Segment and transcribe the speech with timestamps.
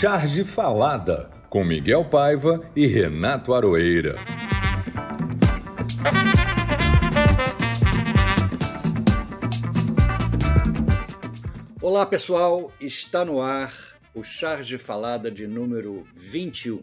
[0.00, 4.16] Charge Falada, com Miguel Paiva e Renato Aroeira.
[11.82, 13.74] Olá pessoal, está no ar
[14.14, 16.82] o Charge Falada de número 21.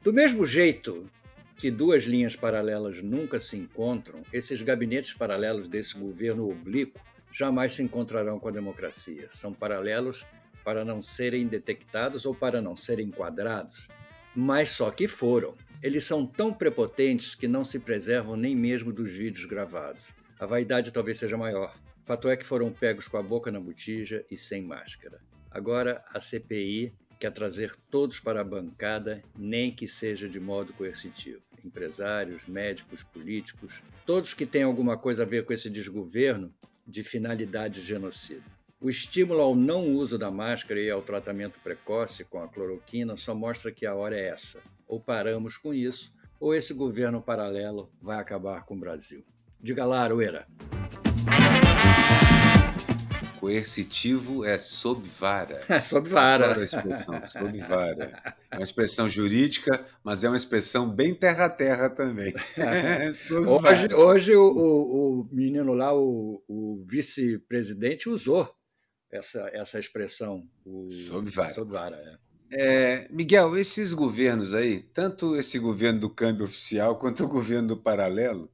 [0.00, 1.10] Do mesmo jeito
[1.56, 7.00] que duas linhas paralelas nunca se encontram, esses gabinetes paralelos desse governo oblíquo
[7.32, 9.26] jamais se encontrarão com a democracia.
[9.32, 10.24] São paralelos
[10.64, 13.88] para não serem detectados ou para não serem enquadrados,
[14.34, 15.54] mas só que foram.
[15.82, 20.08] Eles são tão prepotentes que não se preservam nem mesmo dos vídeos gravados.
[20.38, 21.76] A vaidade talvez seja maior.
[22.04, 25.20] Fato é que foram pegos com a boca na botija e sem máscara.
[25.50, 31.42] Agora a CPI quer trazer todos para a bancada, nem que seja de modo coercitivo
[31.64, 36.52] empresários, médicos, políticos, todos que têm alguma coisa a ver com esse desgoverno
[36.86, 38.42] de finalidade genocida.
[38.82, 43.32] O estímulo ao não uso da máscara e ao tratamento precoce com a cloroquina só
[43.32, 44.58] mostra que a hora é essa.
[44.88, 49.24] Ou paramos com isso, ou esse governo paralelo vai acabar com o Brasil.
[49.60, 50.48] Diga lá, Arueira
[53.42, 55.62] coercitivo é sob vara.
[55.68, 56.60] É sob vara.
[56.60, 58.36] a expressão, sob vara.
[58.48, 62.32] É uma expressão jurídica, mas é uma expressão bem terra-terra também.
[63.48, 68.48] hoje, hoje o, o, menino lá, o, o vice-presidente, usou
[69.12, 70.48] essa, essa expressão.
[70.64, 71.54] O, sob vara.
[71.54, 72.32] Sob vara é.
[72.54, 77.76] É, Miguel, esses governos aí, tanto esse governo do câmbio oficial quanto o governo do
[77.76, 78.50] paralelo,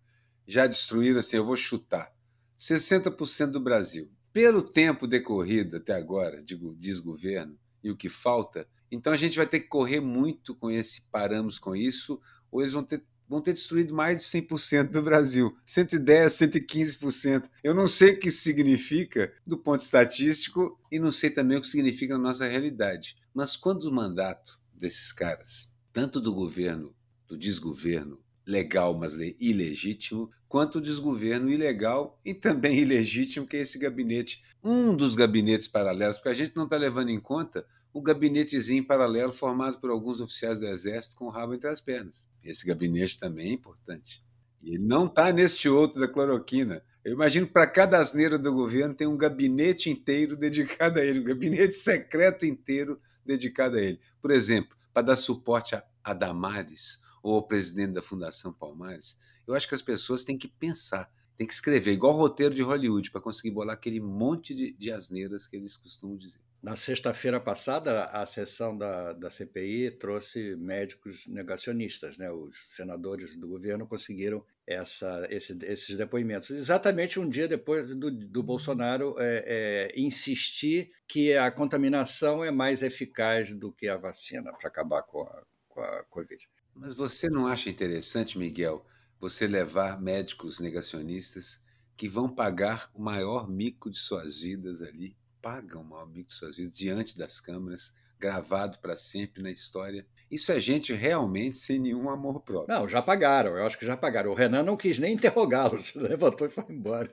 [0.47, 2.13] já destruíram, assim, eu vou chutar,
[2.57, 9.13] 60% do Brasil pelo tempo decorrido até agora de desgoverno e o que falta, então
[9.13, 12.85] a gente vai ter que correr muito com esse paramos com isso, ou eles vão
[12.85, 17.51] ter, vão ter destruído mais de 100% do Brasil, 110, 115%.
[17.63, 21.61] Eu não sei o que isso significa do ponto estatístico e não sei também o
[21.61, 23.17] que significa na nossa realidade.
[23.35, 26.95] Mas quando o mandato desses caras, tanto do governo,
[27.27, 33.79] do desgoverno, legal, mas ilegítimo, quanto o desgoverno ilegal e também ilegítimo, que é esse
[33.79, 37.67] gabinete, um dos gabinetes paralelos, porque a gente não está levando em conta
[37.99, 42.29] o gabinetezinho paralelo formado por alguns oficiais do Exército com o rabo entre as pernas.
[42.45, 44.25] Esse gabinete também é importante.
[44.63, 46.81] E ele não está neste outro da cloroquina.
[47.05, 51.19] Eu imagino que para cada asneira do governo tem um gabinete inteiro dedicado a ele,
[51.19, 53.99] um gabinete secreto inteiro dedicado a ele.
[54.23, 59.69] Por exemplo, para dar suporte a, Damares, ou o presidente da Fundação Palmares, eu acho
[59.69, 63.51] que as pessoas têm que pensar, têm que escrever, igual roteiro de Hollywood, para conseguir
[63.51, 66.48] bolar aquele monte de, de asneiras que eles costumam dizer.
[66.61, 72.19] Na sexta-feira passada, a sessão da, da CPI trouxe médicos negacionistas.
[72.19, 72.29] Né?
[72.33, 76.51] Os senadores do governo conseguiram essa, esse, esses depoimentos.
[76.51, 82.83] Exatamente um dia depois do, do Bolsonaro é, é, insistir que a contaminação é mais
[82.83, 86.49] eficaz do que a vacina para acabar com a, com a Covid.
[86.75, 88.85] Mas você não acha interessante, Miguel,
[89.21, 91.63] você levar médicos negacionistas
[91.97, 96.77] que vão pagar o maior mico de suas vidas ali, pagam o de suas vidas
[96.77, 100.07] diante das câmeras, gravado para sempre na história.
[100.31, 102.75] Isso é gente realmente sem nenhum amor próprio.
[102.77, 104.31] Não, já pagaram, eu acho que já pagaram.
[104.31, 107.11] O Renan não quis nem interrogá-los, levantou e foi embora.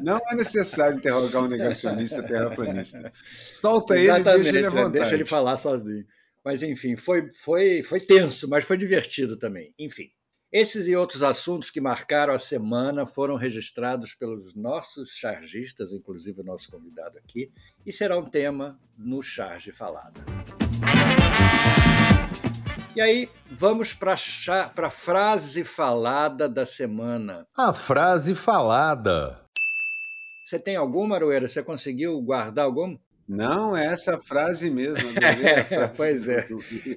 [0.00, 3.12] Não é necessário interrogar um negacionista terraplanista.
[3.34, 4.92] Solta Exatamente, ele e deixa ele vontade.
[4.92, 6.06] Deixa ele falar sozinho.
[6.44, 9.74] Mas, enfim, foi, foi, foi tenso, mas foi divertido também.
[9.76, 10.10] Enfim,
[10.52, 16.44] esses e outros assuntos que marcaram a semana foram registrados pelos nossos chargistas, inclusive o
[16.44, 17.50] nosso convidado aqui,
[17.84, 20.24] e será um tema no Charge Falada.
[22.94, 27.46] E aí, vamos para a frase falada da semana.
[27.54, 29.44] A frase falada.
[30.42, 31.48] Você tem alguma, Aroeira?
[31.48, 32.98] Você conseguiu guardar alguma?
[33.28, 35.08] Não, é essa frase mesmo.
[35.68, 36.48] Frase pois é.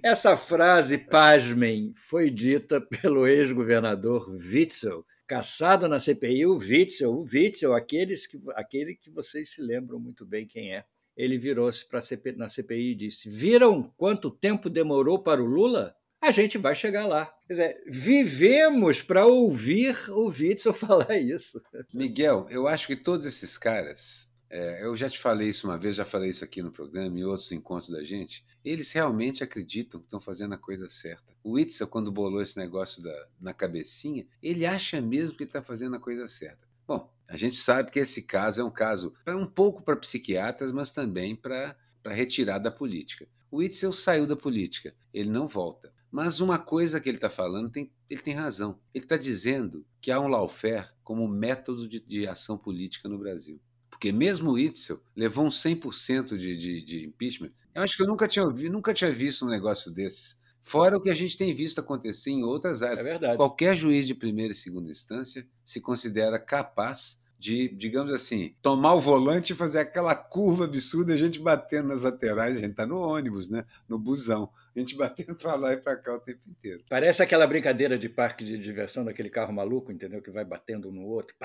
[0.03, 7.73] Essa frase, pasmem, foi dita pelo ex-governador Witzel, caçado na CPI, o Witzel, o Witzel,
[7.73, 10.85] aqueles que, aquele que vocês se lembram muito bem quem é.
[11.17, 15.93] Ele virou-se CP, na CPI e disse: Viram quanto tempo demorou para o Lula?
[16.21, 17.25] A gente vai chegar lá.
[17.47, 21.61] Quer dizer, vivemos para ouvir o Witzel falar isso.
[21.93, 25.95] Miguel, eu acho que todos esses caras é, eu já te falei isso uma vez,
[25.95, 28.43] já falei isso aqui no programa e outros encontros da gente.
[28.65, 31.35] Eles realmente acreditam que estão fazendo a coisa certa.
[31.43, 35.95] O Itzel, quando bolou esse negócio da, na cabecinha, ele acha mesmo que está fazendo
[35.95, 36.67] a coisa certa.
[36.87, 40.91] Bom, a gente sabe que esse caso é um caso um pouco para psiquiatras, mas
[40.91, 43.27] também para retirar da política.
[43.51, 45.93] O Itzel saiu da política, ele não volta.
[46.11, 48.79] Mas uma coisa que ele está falando, tem, ele tem razão.
[48.95, 53.61] Ele está dizendo que há um lawfare como método de, de ação política no Brasil
[53.99, 57.51] porque mesmo o Itzel levou um 100% de, de, de impeachment.
[57.75, 60.39] Eu acho que eu nunca tinha, nunca tinha visto um negócio desses.
[60.61, 63.01] Fora o que a gente tem visto acontecer em outras áreas.
[63.01, 63.35] É verdade.
[63.35, 69.01] Qualquer juiz de primeira e segunda instância se considera capaz de, digamos assim, tomar o
[69.01, 72.99] volante e fazer aquela curva absurda, a gente batendo nas laterais, a gente está no
[72.99, 73.65] ônibus, né?
[73.87, 76.83] no busão, a gente batendo para lá e para cá o tempo inteiro.
[76.89, 80.21] Parece aquela brincadeira de parque de diversão daquele carro maluco, entendeu?
[80.21, 81.35] Que vai batendo um no outro.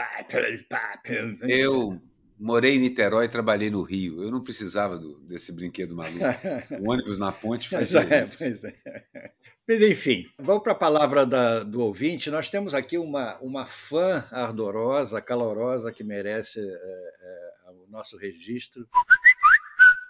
[1.48, 2.00] Eu
[2.38, 4.22] morei em Niterói e trabalhei no Rio.
[4.22, 6.18] Eu não precisava do, desse brinquedo maluco.
[6.80, 8.38] O ônibus na ponte fazia é, isso.
[8.38, 8.74] Pois é.
[9.66, 12.30] Mas, enfim, vamos para a palavra da, do ouvinte.
[12.30, 18.86] Nós temos aqui uma, uma fã ardorosa, calorosa, que merece é, é, o nosso registro.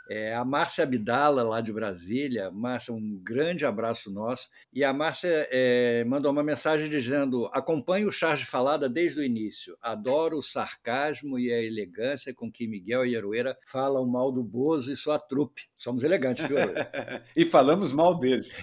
[0.08, 2.50] É a Márcia Abdala, lá de Brasília.
[2.50, 4.48] Márcia, um grande abraço nosso.
[4.72, 9.76] E a Márcia é, mandou uma mensagem dizendo: acompanho o Charge Falada desde o início.
[9.80, 14.92] Adoro o sarcasmo e a elegância com que Miguel e Aroeira falam mal do Bozo
[14.92, 15.62] e sua trupe.
[15.76, 16.58] Somos elegantes, viu,
[17.34, 18.54] E falamos mal deles.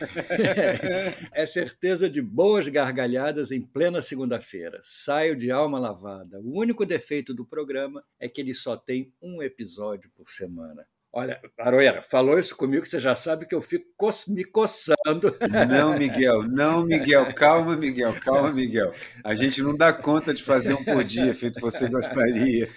[1.34, 4.80] é certeza de boas gargalhadas em plena segunda-feira.
[4.84, 6.40] Saio de alma lavada.
[6.40, 10.86] O único defeito do programa é que ele só tem um episódio por semana.
[11.13, 13.86] Olha, Aroeira, falou isso comigo, você já sabe que eu fico
[14.30, 15.38] me coçando.
[15.69, 18.94] Não, Miguel, não, Miguel, calma, Miguel, calma, Miguel.
[19.22, 22.69] A gente não dá conta de fazer um por dia, feito você gostaria.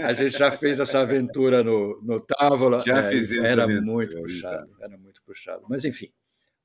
[0.00, 2.82] A gente já fez essa aventura no, no Távola.
[2.84, 3.48] Já é, fizemos.
[3.48, 5.62] Era muito puxado, era muito puxado.
[5.68, 6.10] Mas, enfim,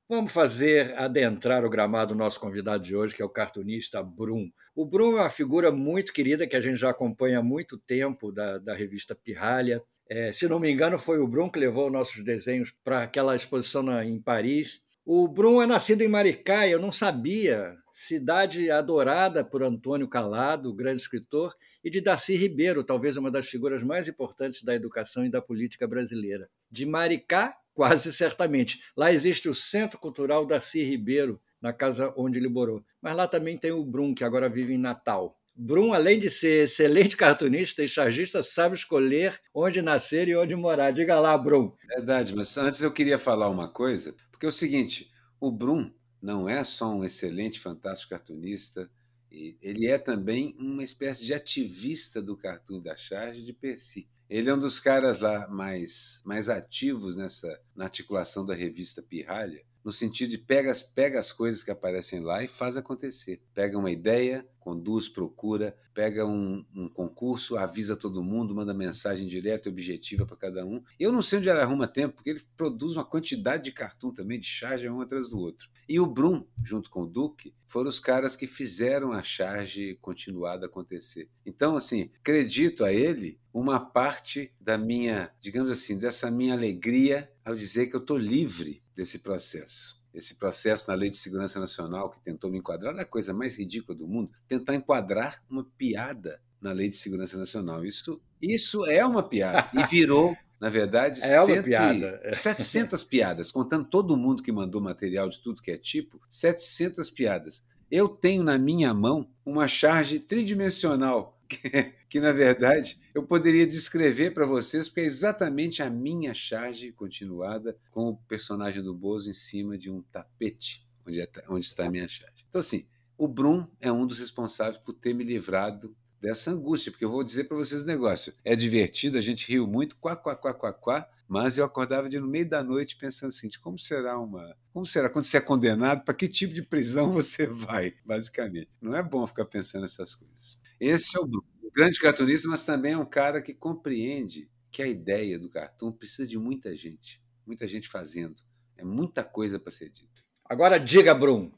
[0.08, 4.50] vamos fazer adentrar o gramado do nosso convidado de hoje, que é o cartunista Brum.
[4.74, 8.32] O Brum é uma figura muito querida que a gente já acompanha há muito tempo
[8.32, 9.80] da, da revista Pirralha.
[10.08, 13.82] É, se não me engano, foi o Brum que levou nossos desenhos para aquela exposição
[13.82, 14.80] na, em Paris.
[15.04, 17.76] O Brum é nascido em Maricá, eu não sabia.
[17.92, 23.82] Cidade adorada por Antônio Calado, grande escritor, e de Darcy Ribeiro, talvez uma das figuras
[23.82, 26.48] mais importantes da educação e da política brasileira.
[26.70, 28.80] De Maricá, quase certamente.
[28.96, 32.84] Lá existe o Centro Cultural Darcy Ribeiro, na casa onde ele morou.
[33.00, 35.36] Mas lá também tem o Brum, que agora vive em Natal.
[35.56, 40.90] Brum, além de ser excelente cartunista e chargista, sabe escolher onde nascer e onde morar.
[40.90, 41.72] Diga lá, Brum.
[41.88, 45.10] Verdade, mas antes eu queria falar uma coisa, porque é o seguinte:
[45.40, 48.90] o Brum não é só um excelente, fantástico cartunista,
[49.30, 54.08] ele é também uma espécie de ativista do cartoon da charge de Percy.
[54.28, 59.62] Ele é um dos caras lá mais, mais ativos nessa na articulação da revista Pirralha,
[59.86, 63.40] no sentido de pega, pega as coisas que aparecem lá e faz acontecer.
[63.54, 69.68] Pega uma ideia, conduz, procura, pega um, um, concurso, avisa todo mundo, manda mensagem direta
[69.68, 70.82] e objetiva para cada um.
[70.98, 74.40] Eu não sei onde ele arruma tempo, porque ele produz uma quantidade de cartoon também,
[74.40, 75.70] de charge um atrás do outro.
[75.88, 80.66] E o Brum, junto com o Duque, foram os caras que fizeram a charge continuada
[80.66, 81.30] acontecer.
[81.46, 87.54] Então, assim, acredito a ele uma parte da minha, digamos assim, dessa minha alegria ao
[87.54, 92.18] dizer que eu estou livre desse processo esse processo na Lei de Segurança Nacional que
[92.20, 96.72] tentou me enquadrar, é a coisa mais ridícula do mundo, tentar enquadrar uma piada na
[96.72, 97.84] Lei de Segurança Nacional.
[97.84, 99.70] Isso, isso é uma piada.
[99.74, 102.20] E virou, na verdade, é uma piada.
[102.34, 107.64] 700 piadas, contando todo mundo que mandou material de tudo que é tipo, 700 piadas.
[107.90, 111.58] Eu tenho na minha mão uma charge tridimensional que,
[112.08, 117.76] que, na verdade eu poderia descrever para vocês, porque é exatamente a minha charge continuada
[117.90, 121.90] com o personagem do Bozo em cima de um tapete, onde, é, onde está a
[121.90, 122.44] minha charge.
[122.48, 127.04] Então, assim, o Brum é um dos responsáveis por ter me livrado dessa angústia, porque
[127.04, 128.34] eu vou dizer para vocês o um negócio.
[128.44, 132.18] É divertido, a gente riu muito, quá, quá, quá, quá, quá, mas eu acordava de
[132.18, 136.04] no meio da noite pensando assim, como será uma, como será quando você é condenado,
[136.04, 138.68] para que tipo de prisão você vai, basicamente.
[138.80, 140.58] Não é bom ficar pensando nessas coisas.
[140.80, 141.46] Esse é o Bruno.
[141.62, 145.92] Um grande cartunista, mas também é um cara que compreende que a ideia do cartoon
[145.92, 148.34] precisa de muita gente, muita gente fazendo.
[148.76, 150.22] É muita coisa para ser dita.
[150.44, 151.52] Agora diga, Brum,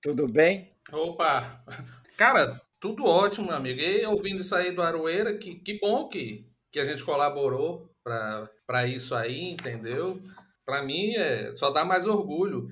[0.00, 0.74] tudo bem?
[0.90, 1.62] Opa!
[2.16, 3.80] Cara, tudo ótimo, meu amigo.
[3.80, 8.86] E ouvindo isso aí do Aroeira, que, que bom que, que a gente colaborou para
[8.86, 10.20] isso aí, entendeu?
[10.64, 12.68] Para mim, é, só dá mais orgulho.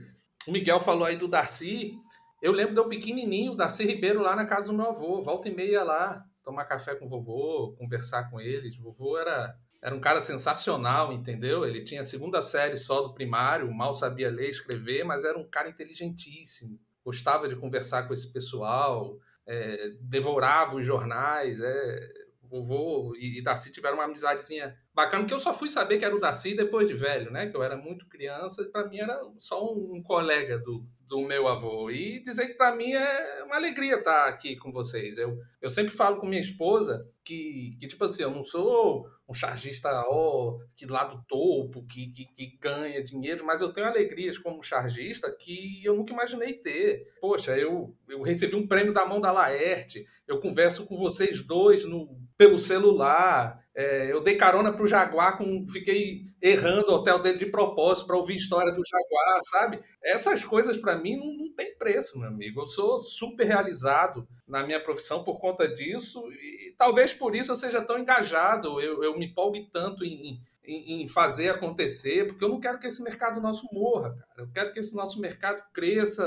[0.47, 1.95] O Miguel falou aí do Darcy.
[2.41, 5.21] Eu lembro de eu pequenininho, Darcy Ribeiro, lá na casa do meu avô.
[5.21, 8.79] Volta e meia lá, tomar café com o vovô, conversar com eles.
[8.79, 11.65] O vovô era, era um cara sensacional, entendeu?
[11.65, 15.49] Ele tinha segunda série só do primário, mal sabia ler e escrever, mas era um
[15.49, 16.79] cara inteligentíssimo.
[17.05, 21.61] Gostava de conversar com esse pessoal, é, devorava os jornais.
[21.61, 22.24] É...
[22.55, 26.05] O vô e, e Darcy tiveram uma amizadezinha bacana, que eu só fui saber que
[26.05, 27.49] era o Darcy depois de velho, né?
[27.49, 31.21] Que eu era muito criança e para mim era só um, um colega do, do
[31.23, 31.91] meu avô.
[31.91, 35.19] E dizer que para mim é uma alegria estar aqui com vocês.
[35.19, 39.33] Eu, eu sempre falo com minha esposa que, que tipo assim, eu não sou um
[39.33, 44.39] chargista ó, que lá do topo, que, que, que, ganha dinheiro, mas eu tenho alegrias
[44.39, 47.07] como chargista que eu nunca imaginei ter.
[47.21, 51.85] Poxa, eu, eu recebi um prêmio da mão da Laerte, eu converso com vocês dois
[51.85, 57.39] no, pelo celular, é, eu dei carona pro Jaguar, com, fiquei errando o hotel dele
[57.39, 59.83] de propósito para ouvir história do Jaguar, sabe?
[60.03, 62.61] Essas coisas para mim não, não tem preço, meu amigo.
[62.61, 67.57] Eu sou super realizado na minha profissão por conta disso e talvez por isso eu
[67.57, 72.49] seja tão engajado, eu, eu me empolgue tanto em, em, em, fazer acontecer, porque eu
[72.49, 74.43] não quero que esse mercado nosso morra, cara.
[74.47, 76.23] Eu quero que esse nosso mercado cresça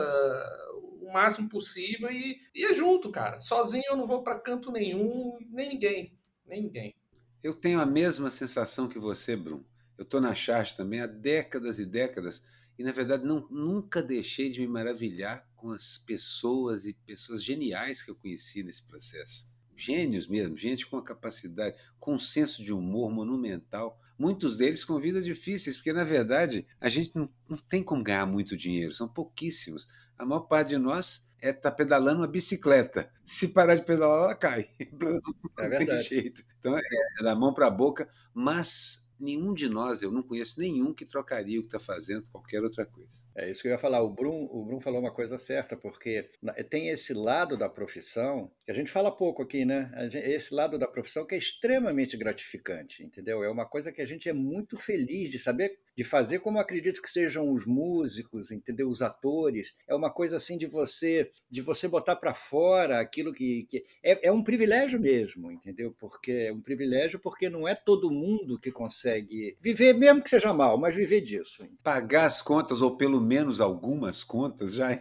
[1.07, 3.39] o máximo possível e, e é junto, cara.
[3.39, 6.95] Sozinho eu não vou para canto nenhum, nem ninguém, nem ninguém.
[7.43, 9.65] Eu tenho a mesma sensação que você, Bruno.
[9.97, 12.43] Eu estou na charge também há décadas e décadas
[12.77, 18.03] e, na verdade, não, nunca deixei de me maravilhar com as pessoas e pessoas geniais
[18.03, 19.49] que eu conheci nesse processo.
[19.75, 23.99] Gênios mesmo, gente com a capacidade, com um senso de humor monumental.
[24.17, 28.25] Muitos deles com vidas difíceis, porque, na verdade, a gente não, não tem como ganhar
[28.25, 29.87] muito dinheiro, são pouquíssimos.
[30.17, 33.12] A maior parte de nós é estar tá pedalando uma bicicleta.
[33.25, 34.69] Se parar de pedalar, ela cai.
[34.79, 35.21] É verdade.
[35.59, 36.43] Não tem jeito.
[36.59, 36.81] Então, é,
[37.19, 41.05] é da mão para a boca, mas nenhum de nós, eu não conheço nenhum que
[41.05, 43.24] trocaria o que está fazendo por qualquer outra coisa.
[43.36, 44.01] É isso que eu ia falar.
[44.01, 46.29] O Brum, o Brum falou uma coisa certa, porque
[46.69, 49.91] tem esse lado da profissão, que a gente fala pouco aqui, né?
[50.13, 53.43] Esse lado da profissão que é extremamente gratificante, entendeu?
[53.43, 57.01] É uma coisa que a gente é muito feliz de saber de fazer como acredito
[57.01, 58.87] que sejam os músicos, entendeu?
[58.87, 59.73] Os atores.
[59.87, 64.27] É uma coisa assim de você de você botar para fora aquilo que, que é,
[64.27, 65.95] é, um privilégio mesmo, entendeu?
[65.99, 70.53] Porque é um privilégio porque não é todo mundo que consegue viver, mesmo que seja
[70.53, 71.65] mal, mas viver disso.
[71.81, 74.99] Pagar as contas ou pelo menos algumas contas já é,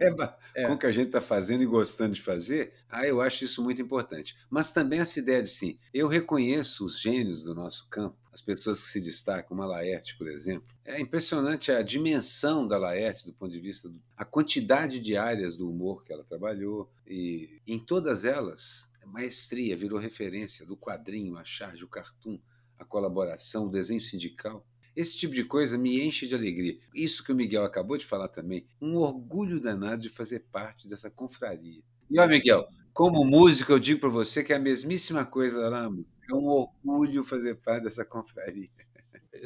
[0.55, 0.65] é.
[0.65, 2.73] com o que a gente está fazendo e gostando de fazer.
[2.89, 4.35] Ah, eu acho isso muito importante.
[4.49, 8.83] Mas também essa ideia de sim, eu reconheço os gênios do nosso campo as pessoas
[8.83, 10.67] que se destacam, uma Laerte, por exemplo.
[10.85, 15.67] É impressionante a dimensão da Laerte do ponto de vista da quantidade de áreas do
[15.67, 21.83] humor que ela trabalhou e em todas elas maestria virou referência do quadrinho, a charge,
[21.83, 22.37] o cartoon,
[22.77, 24.65] a colaboração, o desenho sindical.
[24.95, 26.77] Esse tipo de coisa me enche de alegria.
[26.93, 31.09] Isso que o Miguel acabou de falar também, um orgulho danado de fazer parte dessa
[31.09, 31.81] confraria.
[32.09, 35.89] E ó, Miguel, como músico, eu digo para você que é a mesmíssima coisa lá
[35.89, 35.97] na.
[36.29, 38.69] É um orgulho fazer parte dessa confraria.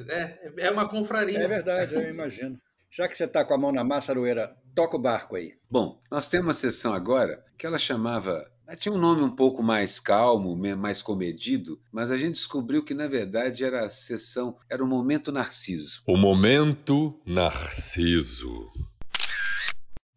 [0.07, 1.39] É, é uma confraria.
[1.39, 2.59] É verdade, eu imagino.
[2.89, 5.53] Já que você está com a mão na massa, Aroeira, toca o barco aí.
[5.69, 8.51] Bom, nós temos uma sessão agora que ela chamava.
[8.77, 13.07] Tinha um nome um pouco mais calmo, mais comedido, mas a gente descobriu que, na
[13.07, 16.01] verdade, era a sessão, era o Momento Narciso.
[16.07, 18.71] O Momento Narciso.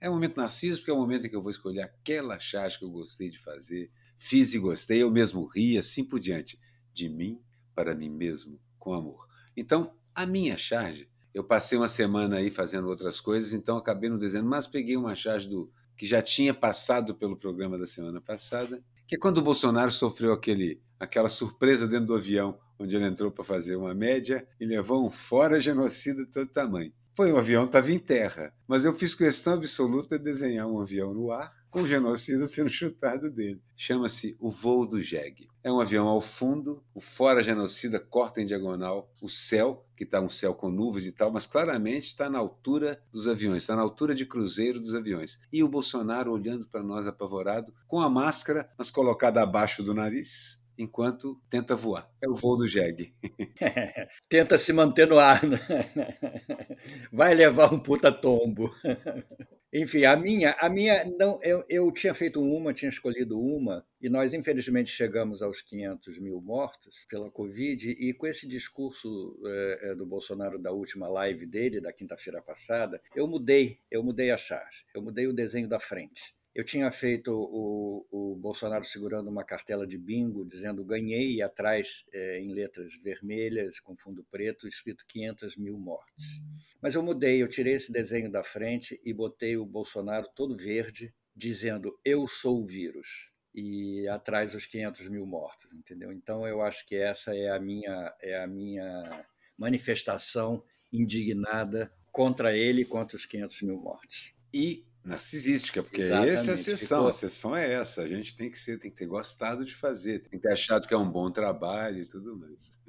[0.01, 2.79] É o Momento Narciso porque é o momento em que eu vou escolher aquela charge
[2.79, 6.59] que eu gostei de fazer, Fiz e gostei, eu mesmo ri, assim por diante.
[6.93, 7.41] De mim
[7.75, 9.27] para mim mesmo, com amor.
[9.57, 14.19] Então, a minha charge, eu passei uma semana aí fazendo outras coisas, então acabei não
[14.19, 18.83] dizendo, mas peguei uma charge do que já tinha passado pelo programa da semana passada,
[19.07, 23.31] que é quando o Bolsonaro sofreu aquele, aquela surpresa dentro do avião, onde ele entrou
[23.31, 26.93] para fazer uma média e levou um fora genocida de todo tamanho.
[27.17, 31.15] Foi um avião, estava em terra, mas eu fiz questão absoluta de desenhar um avião
[31.15, 33.63] no ar com o genocida sendo chutado dele.
[33.77, 35.49] Chama-se o voo do jegue.
[35.63, 40.21] É um avião ao fundo, o fora genocida corta em diagonal o céu, que está
[40.21, 43.83] um céu com nuvens e tal, mas claramente está na altura dos aviões, está na
[43.83, 45.41] altura de cruzeiro dos aviões.
[45.53, 50.61] E o Bolsonaro olhando para nós apavorado, com a máscara, mas colocada abaixo do nariz,
[50.79, 52.11] enquanto tenta voar.
[52.23, 53.15] É o voo do jegue.
[54.29, 55.45] tenta se manter no ar.
[55.45, 55.59] Né?
[57.13, 58.75] Vai levar um puta tombo.
[59.77, 64.09] Enfim, a minha, a minha não, eu, eu tinha feito uma, tinha escolhido uma, e
[64.09, 70.07] nós infelizmente chegamos aos 500 mil mortos pela Covid, e com esse discurso é, do
[70.07, 75.03] Bolsonaro da última live dele, da quinta-feira passada, eu mudei, eu mudei a charge, eu
[75.03, 76.37] mudei o desenho da frente.
[76.55, 82.05] Eu tinha feito o, o, Bolsonaro segurando uma cartela de bingo, dizendo ganhei, e atrás,
[82.13, 86.41] é, em letras vermelhas, com fundo preto, escrito 500 mil mortes.
[86.81, 91.13] Mas eu mudei, eu tirei esse desenho da frente e botei o Bolsonaro todo verde,
[91.35, 93.33] dizendo eu sou o vírus.
[93.53, 96.13] E atrás os 500 mil mortos, entendeu?
[96.13, 102.83] Então eu acho que essa é a minha, é a minha manifestação indignada contra ele
[102.83, 104.35] e contra os 500 mil mortos.
[104.53, 106.31] E narcisística, porque Exatamente.
[106.31, 107.09] essa é a sessão, Ficou...
[107.09, 108.03] a sessão é essa.
[108.03, 110.89] A gente tem que ser, tem que ter gostado de fazer, tem que ter achado
[110.89, 112.81] que é um bom trabalho e tudo mais.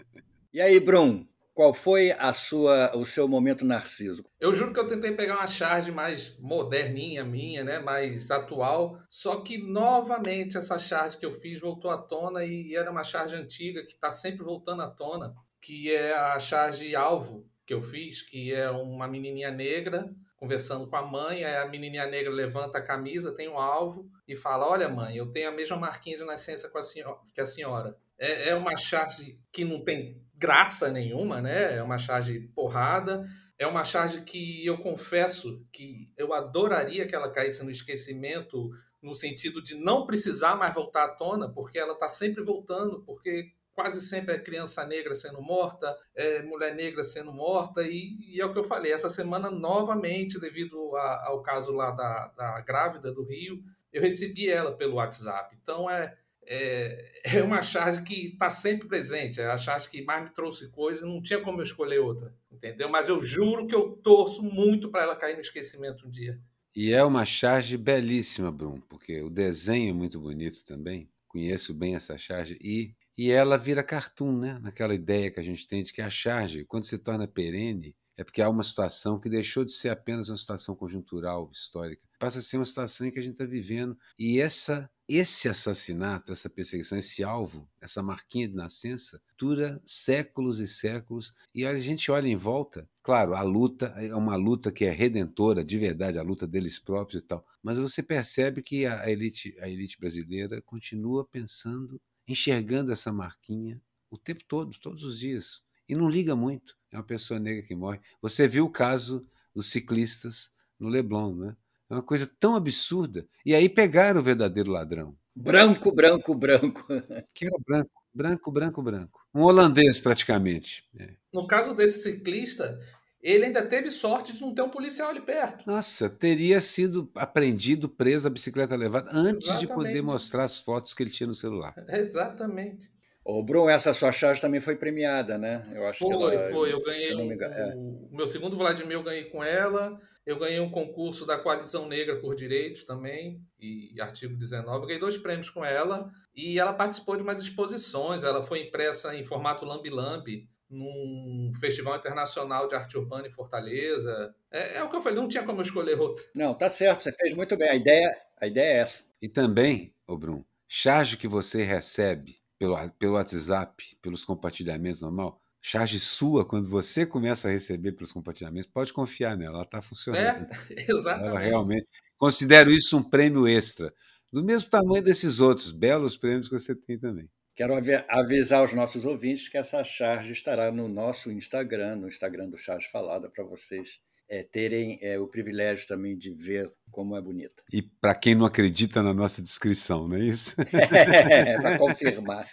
[0.54, 4.26] E aí, Brum, qual foi a sua, o seu momento narciso?
[4.40, 9.42] Eu juro que eu tentei pegar uma charge mais moderninha minha, né, mais atual, só
[9.42, 13.86] que novamente essa charge que eu fiz voltou à tona e era uma charge antiga
[13.86, 18.54] que está sempre voltando à tona, que é a charge alvo que eu fiz, que
[18.54, 23.36] é uma menininha negra conversando com a mãe, aí a menininha negra levanta a camisa,
[23.36, 26.82] tem um alvo e fala: Olha, mãe, eu tenho a mesma marquinha de nascença a
[26.82, 27.98] senhora, que a senhora.
[28.18, 31.78] É, é uma charge que não tem graça nenhuma, né?
[31.78, 33.26] É uma charge porrada.
[33.58, 38.70] É uma charge que eu confesso que eu adoraria que ela caísse no esquecimento,
[39.02, 43.54] no sentido de não precisar mais voltar à tona, porque ela está sempre voltando, porque
[43.76, 48.46] quase sempre é criança negra sendo morta, é mulher negra sendo morta, e, e, é
[48.46, 53.12] o que eu falei, essa semana, novamente, devido a, ao caso lá da, da grávida
[53.12, 55.56] do Rio, eu recebi ela pelo WhatsApp.
[55.62, 56.18] Então, é,
[56.48, 60.70] é, é uma charge que está sempre presente, é a charge que mais me trouxe
[60.70, 62.88] coisa, não tinha como eu escolher outra, entendeu?
[62.88, 66.40] Mas eu juro que eu torço muito para ela cair no esquecimento um dia.
[66.74, 71.10] E é uma charge belíssima, Bruno, porque o desenho é muito bonito também.
[71.28, 74.60] Conheço bem essa charge e e ela vira cartoon, né?
[74.60, 78.24] Naquela ideia que a gente tem de que a charge, quando se torna perene, é
[78.24, 82.42] porque há uma situação que deixou de ser apenas uma situação conjuntural, histórica, passa a
[82.42, 83.98] ser uma situação em que a gente está vivendo.
[84.18, 90.68] E essa, esse assassinato, essa perseguição, esse alvo, essa marquinha de nascença, dura séculos e
[90.68, 91.34] séculos.
[91.54, 95.64] E a gente olha em volta, claro, a luta é uma luta que é redentora,
[95.64, 97.46] de verdade, a luta deles próprios e tal.
[97.62, 104.18] Mas você percebe que a elite, a elite brasileira continua pensando enxergando essa marquinha o
[104.18, 105.62] tempo todo, todos os dias.
[105.88, 106.76] E não liga muito.
[106.92, 108.00] É uma pessoa negra que morre.
[108.22, 111.56] Você viu o caso dos ciclistas no Leblon, né?
[111.90, 113.28] É uma coisa tão absurda.
[113.46, 115.16] E aí pegaram o verdadeiro ladrão.
[115.36, 116.86] Branco, branco, branco.
[117.34, 119.28] Que era branco, branco, branco, branco.
[119.34, 120.86] Um holandês, praticamente.
[120.98, 121.14] É.
[121.32, 122.80] No caso desse ciclista,
[123.26, 125.66] ele ainda teve sorte de não ter um policial ali perto.
[125.66, 129.68] Nossa, teria sido apreendido, preso, a bicicleta levada, antes Exatamente.
[129.68, 131.74] de poder mostrar as fotos que ele tinha no celular.
[131.90, 132.94] Exatamente.
[133.24, 135.64] Ô, Bruno, essa sua charge também foi premiada, né?
[135.74, 136.72] Eu acho foi, que ela, foi.
[136.72, 137.74] Eu ganhei um, é.
[137.76, 140.00] o meu segundo Vladimir eu ganhei com ela.
[140.24, 144.84] Eu ganhei um concurso da Coalizão Negra por Direitos também, e artigo 19.
[144.84, 146.12] Eu ganhei dois prêmios com ela.
[146.36, 148.24] E ela participou de umas exposições.
[148.24, 154.36] Ela foi impressa em formato lambi-lambi num festival internacional de arte urbana em Fortaleza.
[154.52, 156.24] É, é, o que eu falei, não tinha como eu escolher outra.
[156.34, 157.70] Não, tá certo, você fez muito bem.
[157.70, 159.04] A ideia, a ideia é essa.
[159.22, 166.00] E também, ô Bruno, charge que você recebe pelo, pelo WhatsApp, pelos compartilhamentos normal, charge
[166.00, 170.46] sua, quando você começa a receber pelos compartilhamentos, pode confiar nela, ela está funcionando.
[170.46, 170.50] É,
[170.90, 171.30] exatamente.
[171.30, 171.88] Ela realmente.
[172.18, 173.94] Considero isso um prêmio extra,
[174.32, 177.30] do mesmo tamanho desses outros belos prêmios que você tem também.
[177.56, 177.74] Quero
[178.10, 182.90] avisar os nossos ouvintes que essa charge estará no nosso Instagram, no Instagram do Charge
[182.92, 187.64] Falada, para vocês é, terem é, o privilégio também de ver como é bonita.
[187.72, 190.56] E para quem não acredita na nossa descrição, não é isso?
[190.74, 192.46] É, para confirmar.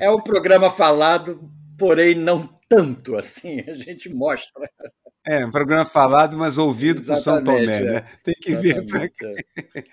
[0.00, 4.70] É um programa falado, porém não tanto assim, a gente mostra.
[5.26, 8.00] É, um programa falado, mas ouvido por São Tomé, né?
[8.22, 9.10] Tem que ver para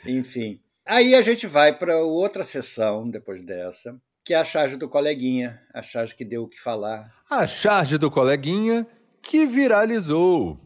[0.05, 0.61] Enfim.
[0.85, 5.57] Aí a gente vai para outra sessão depois dessa, que é a charge do coleguinha,
[5.73, 7.09] a charge que deu o que falar.
[7.29, 8.85] A charge do coleguinha
[9.21, 10.59] que viralizou.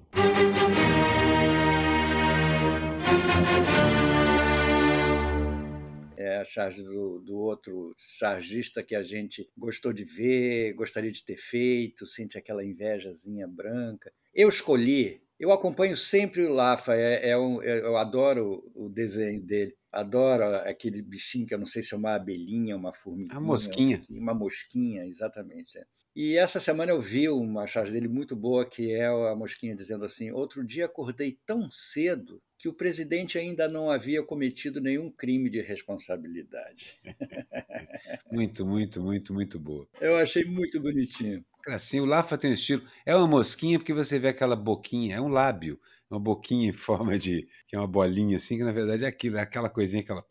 [6.18, 11.24] É a charge do, do outro chargista que a gente gostou de ver, gostaria de
[11.24, 14.12] ter feito, sente aquela invejazinha branca.
[14.34, 19.76] Eu escolhi, eu acompanho sempre o Lafa, é, é um, eu adoro o desenho dele
[19.92, 23.38] adoro aquele bichinho que eu não sei se é uma abelhinha, uma formiguinha.
[23.38, 24.02] A mosquinha.
[24.10, 25.78] Uma mosquinha, exatamente.
[25.78, 25.84] É.
[26.16, 30.04] E essa semana eu vi uma charge dele muito boa, que é a mosquinha dizendo
[30.04, 35.50] assim: Outro dia acordei tão cedo que o presidente ainda não havia cometido nenhum crime
[35.50, 37.00] de responsabilidade.
[38.32, 39.88] muito, muito, muito, muito boa.
[40.00, 41.44] Eu achei muito bonitinho.
[41.68, 42.84] Assim, o Lafa tem um estilo.
[43.06, 45.80] É uma mosquinha porque você vê aquela boquinha, é um lábio
[46.12, 47.48] uma boquinha em forma de.
[47.66, 50.26] que é uma bolinha assim, que na verdade é aquilo, é aquela coisinha que ela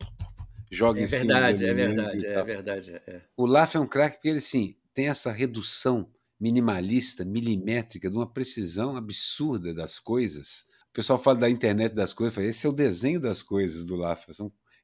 [0.71, 1.69] joga é em verdade, cima.
[1.69, 3.25] É verdade, é verdade, é verdade.
[3.35, 8.31] O Laf é um craque porque ele sim tem essa redução minimalista, milimétrica, de uma
[8.31, 10.65] precisão absurda das coisas.
[10.89, 13.95] O pessoal fala da internet das coisas, fala, esse é o desenho das coisas do
[13.95, 14.27] Laf,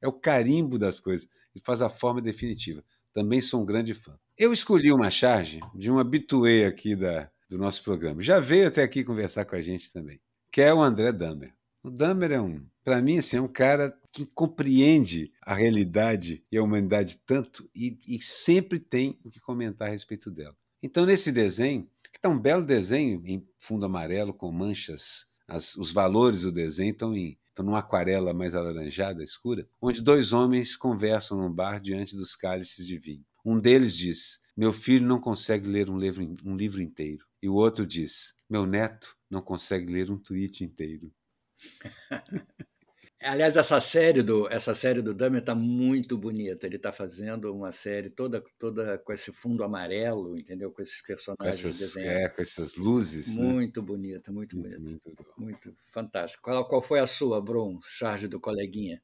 [0.02, 2.84] é o carimbo das coisas, ele faz a forma definitiva.
[3.14, 4.18] Também sou um grande fã.
[4.38, 8.22] Eu escolhi uma charge de um habituê aqui da, do nosso programa.
[8.22, 10.22] Já veio até aqui conversar com a gente também
[10.58, 11.54] que é o André Damer.
[11.84, 16.58] O Dahmer é um, para mim, assim, é um cara que compreende a realidade e
[16.58, 20.56] a humanidade tanto e, e sempre tem o que comentar a respeito dela.
[20.82, 25.93] Então, nesse desenho, que está um belo desenho em fundo amarelo com manchas, as, os
[25.93, 31.38] valores do desenho estão em estão numa aquarela mais alaranjada, escura, onde dois homens conversam
[31.38, 33.24] num bar diante dos cálices de vinho.
[33.46, 37.28] Um deles diz: Meu filho não consegue ler um livro, um livro inteiro.
[37.43, 41.12] E o outro diz: Meu neto não consegue ler um tweet inteiro.
[43.20, 46.68] Aliás, essa série do essa série do Dahmer está muito bonita.
[46.68, 50.72] Ele está fazendo uma série toda toda com esse fundo amarelo, entendeu?
[50.72, 52.22] Com esses personagens com essas, desenhados.
[52.22, 53.36] É, com essas luzes.
[53.36, 53.44] né?
[53.44, 55.10] Muito bonita, muito, Muito, bonita.
[55.10, 55.26] muito.
[55.38, 56.44] Muito fantástico.
[56.44, 57.80] Qual, qual foi a sua, Brum?
[57.82, 59.02] Charge do coleguinha.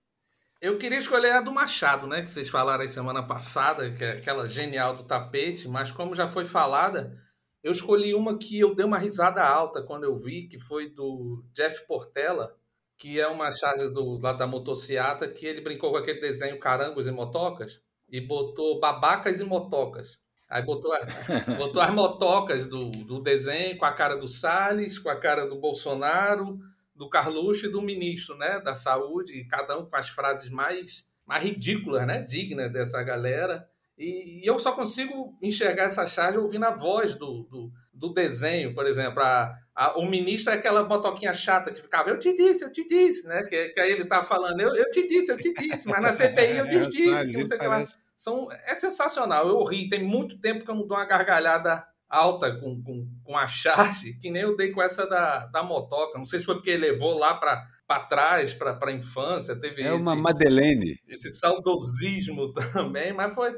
[0.62, 2.21] Eu queria escolher a do Machado, né?
[2.21, 6.27] Que vocês falaram aí semana passada, que é aquela genial do tapete, mas como já
[6.27, 7.19] foi falada,
[7.63, 11.43] eu escolhi uma que eu dei uma risada alta quando eu vi, que foi do
[11.54, 12.56] Jeff Portela,
[12.97, 17.08] que é uma charge do, lá da motociata, que ele brincou com aquele desenho Carangos
[17.08, 20.19] e Motocas e botou babacas e motocas.
[20.49, 20.91] Aí botou,
[21.58, 25.60] botou as motocas do, do desenho com a cara do Salles, com a cara do
[25.60, 26.60] Bolsonaro,
[26.93, 31.10] do Carluxo e do ministro né, da Saúde, e cada um com as frases mais,
[31.26, 33.67] mais ridículas, né, dignas dessa galera.
[33.97, 38.73] E, e eu só consigo enxergar essa charge ouvindo a voz do, do, do desenho,
[38.73, 39.21] por exemplo.
[39.21, 42.86] A, a- o ministro é aquela motoquinha chata que ficava, eu te disse, eu te
[42.88, 43.43] disse, né?
[43.43, 46.12] Que, que aí ele tá falando, eu, eu te disse, eu te disse, mas na
[46.13, 47.75] CPI eu te É, disse, que não ele sei o que lá.
[47.75, 49.89] parece- São, é sensacional, eu ri.
[49.89, 54.13] Tem muito tempo que eu não dou uma gargalhada alta com, com, com a charge,
[54.19, 56.17] que nem eu dei com essa da, da motoca.
[56.17, 57.67] Não sei se foi porque ele levou lá para
[58.08, 60.95] trás, para a infância, teve É esse, uma Madeleine.
[61.08, 63.51] esse saudosismo também, mas foi,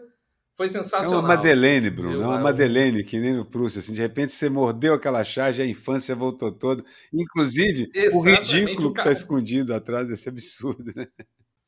[0.56, 1.20] foi É sensacional.
[1.20, 2.14] uma Madeleine, Bruno.
[2.16, 3.80] Eu- É uma eu- Madeleine, que nem no Proust.
[3.80, 6.84] Assim, de repente você mordeu aquela charge, a infância voltou toda.
[7.14, 10.92] Inclusive, o Exatamente, ridículo o que está escondido atrás desse absurdo.
[10.96, 11.08] Né?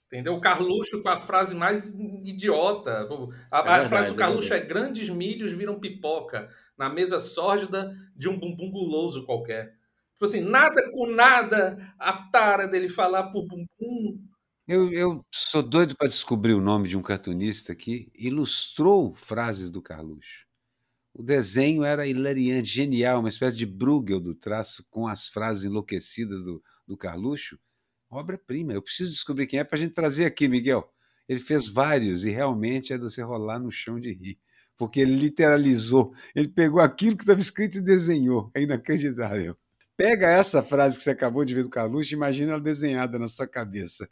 [0.07, 0.35] Entendeu?
[0.35, 3.05] O Carluxo com a frase mais idiota.
[3.11, 4.73] O- A, a verdade, frase do é Carluxo é, verdade.
[4.73, 9.73] grandes milhos viram pipoca na mesa sórdida de um bumbum guloso qualquer.
[10.13, 14.17] Tipo assim, nada com nada, a tara dele falar pro bumbum.
[14.67, 19.81] Eu, eu sou doido para descobrir o nome de um cartunista que ilustrou frases do
[19.81, 20.45] Carluxo.
[21.13, 26.43] O desenho era hilariante, genial, uma espécie de Bruegel do traço com as frases enlouquecidas
[26.43, 27.57] do, do Carluxo.
[28.09, 28.73] Obra-prima.
[28.73, 30.85] Eu preciso descobrir quem é para a gente trazer aqui, Miguel.
[31.29, 34.37] Ele fez vários e realmente é de você rolar no chão de rir.
[34.75, 38.51] Porque ele literalizou, ele pegou aquilo que estava escrito e desenhou.
[38.53, 39.57] É inacreditável.
[39.95, 43.29] Pega essa frase que você acabou de ver do Carluxo e imagina ela desenhada na
[43.29, 44.09] sua cabeça.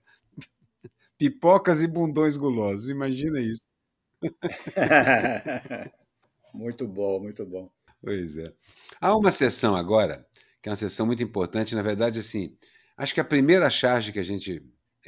[1.17, 2.89] Pipocas e bundões gulosos.
[2.89, 3.67] Imagina isso.
[6.54, 7.69] muito bom, muito bom.
[8.01, 8.54] Pois é.
[8.99, 10.28] Há uma sessão agora,
[10.62, 11.75] que é uma sessão muito importante.
[11.75, 12.56] Na verdade, assim,
[12.97, 14.63] acho que a primeira charge que a gente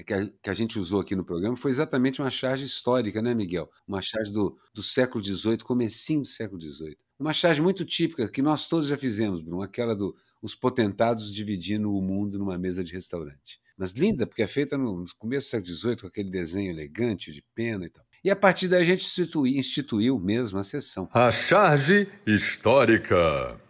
[0.06, 3.34] que a, que a gente usou aqui no programa foi exatamente uma charge histórica, né,
[3.34, 3.70] Miguel?
[3.88, 6.98] Uma charge do, do século XVIII, comecinho do século XVIII.
[7.20, 11.91] Uma charge muito típica que nós todos já fizemos, Bruno, aquela do os potentados dividindo
[11.91, 13.60] o mundo numa mesa de restaurante.
[13.78, 17.44] Mas linda, porque é feita no começo do século XVIII, com aquele desenho elegante de
[17.54, 18.04] pena e tal.
[18.24, 21.08] E a partir daí a gente instituiu, instituiu mesmo a sessão.
[21.13, 23.62] A charge histórica.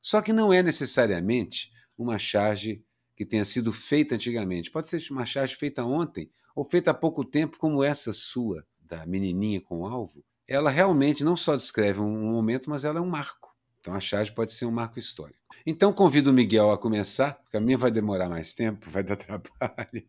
[0.00, 2.84] Só que não é necessariamente uma charge
[3.16, 4.70] que tenha sido feita antigamente.
[4.70, 9.06] Pode ser uma charge feita ontem ou feita há pouco tempo, como essa sua, da
[9.06, 10.24] menininha com o alvo.
[10.46, 13.54] Ela realmente não só descreve um momento, mas ela é um marco.
[13.78, 15.41] Então a charge pode ser um marco histórico.
[15.66, 19.14] Então convido o Miguel a começar, porque a minha vai demorar mais tempo, vai dar
[19.16, 20.08] trabalho.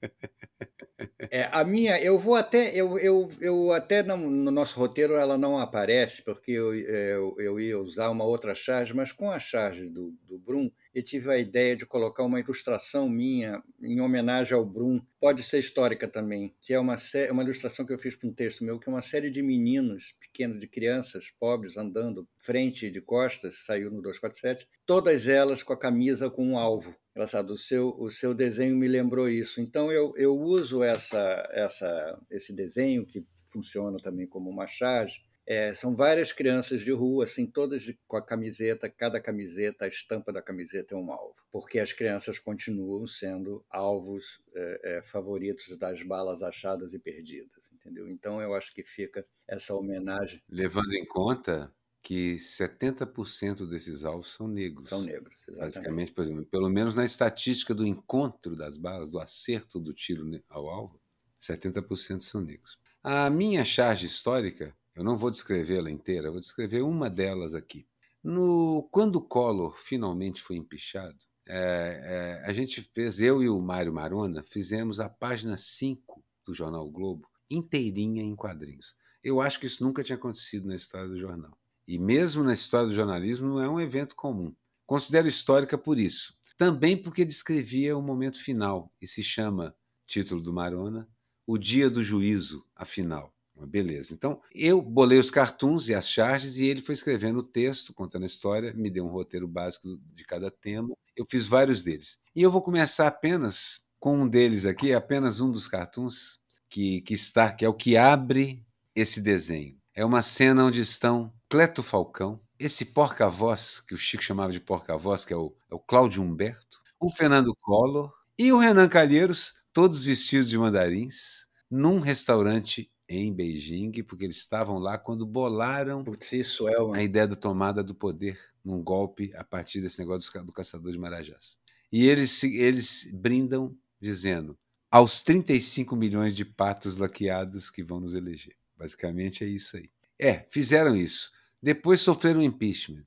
[1.30, 5.38] É, a minha, eu vou até, eu, eu, eu até não, no nosso roteiro ela
[5.38, 9.90] não aparece, porque eu, eu, eu ia usar uma outra charge, mas com a charge
[9.90, 14.66] do, do Brum, eu tive a ideia de colocar uma ilustração minha em homenagem ao
[14.66, 16.96] Brum, pode ser histórica também, que é uma,
[17.30, 20.16] uma ilustração que eu fiz para um texto meu, que é uma série de meninos
[20.18, 25.74] pequenos, de crianças pobres, andando frente e de costas, saiu no 247, todas elas com
[25.74, 26.96] a camisa com um alvo.
[27.16, 29.62] Engraçado, o seu, o seu desenho me lembrou isso.
[29.62, 35.22] Então eu, eu uso essa, essa, esse desenho, que funciona também como uma charge.
[35.46, 39.88] É, são várias crianças de rua, assim, todas de, com a camiseta, cada camiseta, a
[39.88, 45.78] estampa da camiseta é um alvo, porque as crianças continuam sendo alvos é, é, favoritos
[45.78, 48.08] das balas achadas e perdidas, entendeu?
[48.10, 50.42] Então eu acho que fica essa homenagem.
[50.50, 51.70] Levando em conta
[52.04, 54.90] que 70% desses alvos são negros.
[54.90, 55.60] São negros, exatamente.
[55.60, 60.26] Basicamente, por exemplo, pelo menos na estatística do encontro das balas, do acerto do tiro
[60.50, 61.00] ao alvo,
[61.40, 62.78] 70% são negros.
[63.02, 67.88] A minha charge histórica, eu não vou descrevê-la inteira, vou descrever uma delas aqui.
[68.22, 73.60] No, quando o Collor finalmente foi empichado, é, é, a gente fez, eu e o
[73.60, 78.96] Mário Marona, fizemos a página 5 do jornal o Globo inteirinha em quadrinhos.
[79.24, 81.58] Eu acho que isso nunca tinha acontecido na história do jornal.
[81.88, 84.54] E mesmo na história do jornalismo, não é um evento comum.
[84.86, 86.36] Considero histórica por isso.
[86.58, 91.10] Também porque descrevia o momento final e se chama, título do Marona,
[91.46, 93.34] O Dia do Juízo, afinal.
[93.68, 94.14] Beleza.
[94.14, 98.24] Então, eu bolei os cartoons e as charges e ele foi escrevendo o texto, contando
[98.24, 100.90] a história, me deu um roteiro básico de cada tema.
[101.16, 102.18] Eu fiz vários deles.
[102.36, 107.14] E eu vou começar apenas com um deles aqui, apenas um dos cartoons que, que
[107.14, 108.66] está, que é o que abre
[108.96, 109.78] esse desenho.
[109.94, 115.24] É uma cena onde estão Cleto Falcão, esse porca-voz, que o Chico chamava de porca-voz,
[115.24, 120.04] que é o, é o Cláudio Humberto, o Fernando Collor e o Renan Calheiros, todos
[120.04, 126.68] vestidos de mandarins, num restaurante em Beijing, porque eles estavam lá quando bolaram Putz, isso
[126.68, 126.98] é uma...
[126.98, 130.98] a ideia da tomada do poder num golpe a partir desse negócio do caçador de
[130.98, 131.60] marajás.
[131.92, 134.58] E eles, eles brindam dizendo
[134.90, 138.56] aos 35 milhões de patos laqueados que vão nos eleger.
[138.76, 139.92] Basicamente é isso aí.
[140.20, 141.32] É, fizeram isso.
[141.64, 143.06] Depois sofreram impeachment.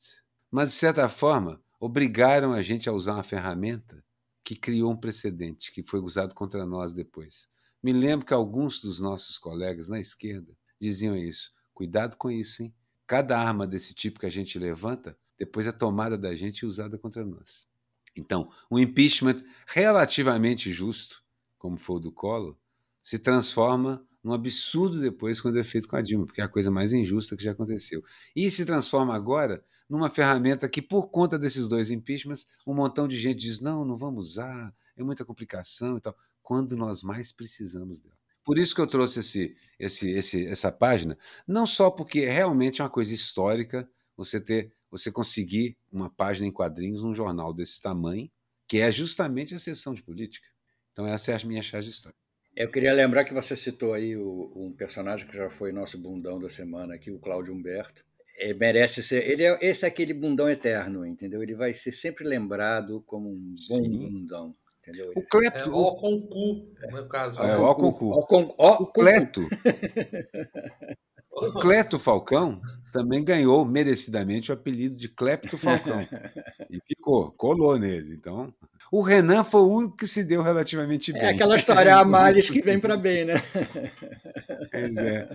[0.51, 4.03] Mas, de certa forma, obrigaram a gente a usar uma ferramenta
[4.42, 7.51] que criou um precedente, que foi usado contra nós depois.
[7.83, 11.53] Me lembro que alguns dos nossos colegas na esquerda diziam isso.
[11.75, 12.75] Cuidado com isso, hein?
[13.07, 16.97] Cada arma desse tipo que a gente levanta, depois é tomada da gente e usada
[16.97, 17.69] contra nós.
[18.16, 21.23] Então, um impeachment relativamente justo,
[21.59, 22.57] como foi o do Collor,
[23.03, 26.69] se transforma num absurdo depois quando é feito com a Dilma, porque é a coisa
[26.69, 28.03] mais injusta que já aconteceu.
[28.35, 33.17] E se transforma agora numa ferramenta que, por conta desses dois impeachments, um montão de
[33.17, 38.01] gente diz: não, não vamos usar, é muita complicação e tal quando nós mais precisamos
[38.01, 38.17] dela.
[38.45, 42.85] Por isso que eu trouxe esse, esse, esse, essa página, não só porque realmente é
[42.85, 48.29] uma coisa histórica você ter, você conseguir uma página em quadrinhos num jornal desse tamanho,
[48.69, 50.49] que é justamente a sessão de política.
[50.93, 52.26] Então essa é a minha charge histórica.
[52.57, 56.40] Eu queria lembrar que você citou aí o, um personagem que já foi nosso bundão
[56.40, 58.03] da semana aqui, o Cláudio Humberto.
[58.38, 59.29] É, merece ser.
[59.29, 61.42] Ele é, esse é aquele bundão eterno, entendeu?
[61.42, 63.99] Ele vai ser sempre lembrado como um bom Sim.
[63.99, 64.57] bundão.
[64.81, 65.12] Entendeu?
[65.14, 65.69] O Clepto.
[65.69, 67.42] É o com cu, no meu caso.
[67.42, 68.12] É, o com cu.
[68.12, 69.42] O Cleto.
[71.38, 72.62] O Cleto Falcão
[72.97, 76.07] também ganhou merecidamente o apelido de Clepto Falcão.
[76.69, 78.15] E ficou, colou nele.
[78.15, 78.53] Então,
[78.91, 81.23] o Renan foi o único que se deu relativamente bem.
[81.23, 83.35] É aquela história a mais que vem para bem, né?
[84.73, 85.29] Pois é.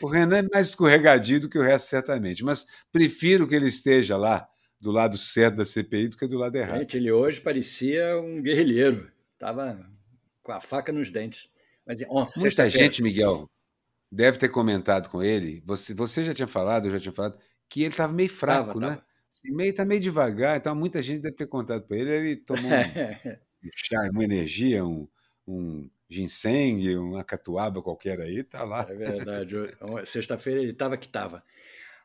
[0.00, 2.44] O Renan é mais escorregadio do que o resto, certamente.
[2.44, 4.48] Mas prefiro que ele esteja lá
[4.80, 6.78] do lado certo da CPI do que do lado errado.
[6.78, 9.10] Gente, ele hoje parecia um guerrilheiro.
[9.32, 9.84] Estava
[10.42, 11.48] com a faca nos dentes.
[11.84, 13.50] Mas, oh, Muita gente, Miguel,
[14.12, 15.62] deve ter comentado com ele.
[15.64, 18.80] Você, você já tinha falado, eu já tinha falado, que ele estava meio fraco, tava,
[18.80, 18.96] né?
[18.96, 19.06] Tava.
[19.44, 22.12] Meio tá meio devagar, então muita gente deve ter contado para ele.
[22.12, 22.74] Ele tomou um,
[23.64, 25.08] um chá, uma energia, um,
[25.48, 28.86] um ginseng, uma catuaba qualquer aí, tá lá.
[28.88, 29.56] É verdade.
[30.06, 31.42] Sexta-feira ele estava que estava.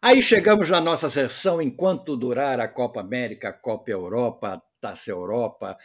[0.02, 5.12] Aí chegamos na nossa sessão enquanto durar a Copa América, a Copa Europa, a Taça
[5.12, 5.78] Europa,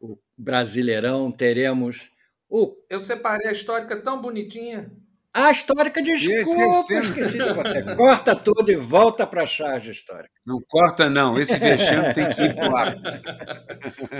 [0.00, 2.10] o Brasileirão, teremos
[2.48, 2.74] o.
[2.90, 4.90] Eu separei a histórica tão bonitinha.
[5.38, 7.94] A histórica, desculpa, esqueci de você.
[7.94, 10.32] Corta tudo e volta para a charge histórica.
[10.44, 11.38] Não corta, não.
[11.38, 12.86] Esse vexame tem que ir para lá.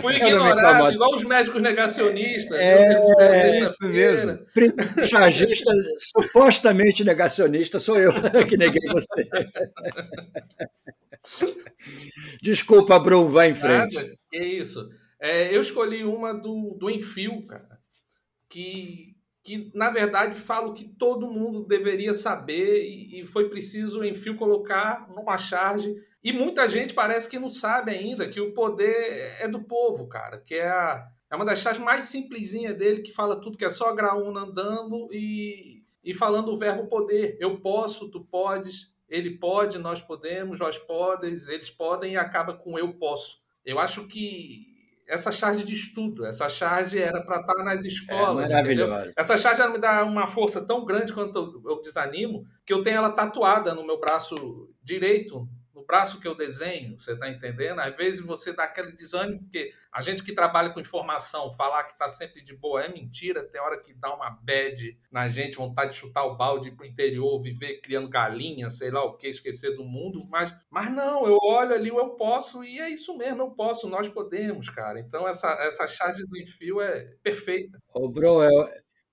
[0.00, 2.56] Fui ignorado, igual os médicos negacionistas.
[2.60, 4.38] É, é isso mesmo.
[5.02, 8.12] Chargista, supostamente negacionista, sou eu
[8.46, 9.28] que neguei você.
[12.40, 13.96] Desculpa, Bruno, vai em frente.
[13.96, 14.88] Nada, que isso.
[15.20, 17.80] É, eu escolhi uma do, do Enfio, cara,
[18.48, 19.17] que
[19.48, 25.08] que na verdade falo que todo mundo deveria saber e, e foi preciso, enfim, colocar
[25.08, 25.96] numa charge.
[26.22, 30.36] E muita gente parece que não sabe ainda que o poder é do povo, cara,
[30.38, 33.70] que é, a, é uma das charges mais simplesinha dele, que fala tudo, que é
[33.70, 37.38] só graúna andando e, e falando o verbo poder.
[37.40, 42.78] Eu posso, tu podes, ele pode, nós podemos, vós podes, eles podem e acaba com
[42.78, 43.40] eu posso.
[43.64, 44.77] Eu acho que
[45.08, 48.50] essa charge de estudo, essa charge era para estar tá nas é escolas.
[48.50, 52.98] É essa charge me dá uma força tão grande quanto eu desanimo que eu tenho
[52.98, 54.34] ela tatuada no meu braço
[54.82, 55.48] direito,
[55.88, 57.80] braço que eu desenho, você está entendendo?
[57.80, 61.92] Às vezes você dá aquele desânimo, porque a gente que trabalha com informação, falar que
[61.92, 65.92] está sempre de boa é mentira, tem hora que dá uma bad na gente, vontade
[65.92, 69.74] de chutar o balde para o interior, viver criando galinha, sei lá o que, esquecer
[69.76, 73.50] do mundo, mas, mas não, eu olho ali, eu posso, e é isso mesmo, eu
[73.52, 75.00] posso, nós podemos, cara.
[75.00, 77.78] Então essa, essa charge do enfio é perfeita.
[77.94, 78.68] Ô, Bro, eu,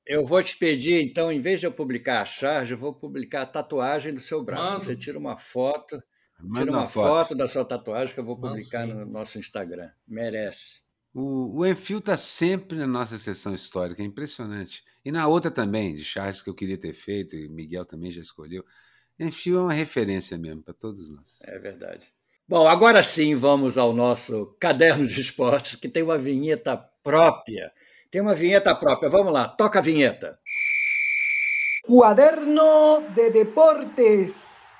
[0.05, 3.43] eu vou te pedir, então, em vez de eu publicar a charge, eu vou publicar
[3.43, 4.63] a tatuagem do seu braço.
[4.63, 4.81] Mano.
[4.81, 5.97] Você tira uma foto
[6.39, 7.27] Manda Tira uma foto.
[7.27, 7.35] foto.
[7.35, 9.89] da sua tatuagem que eu vou publicar Não, no nosso Instagram.
[10.07, 10.81] Merece.
[11.13, 14.83] O, o Enfio está sempre na nossa sessão histórica, é impressionante.
[15.03, 18.21] E na outra também, de Charles, que eu queria ter feito, e Miguel também já
[18.21, 18.65] escolheu.
[19.17, 21.39] Enfio é uma referência mesmo para todos nós.
[21.43, 22.13] É verdade.
[22.47, 27.71] Bom, agora sim vamos ao nosso caderno de esportes, que tem uma vinheta própria.
[28.11, 29.09] Tem uma vinheta própria.
[29.09, 30.37] Vamos lá, toca a vinheta.
[31.83, 34.33] Cuaderno de Deportes,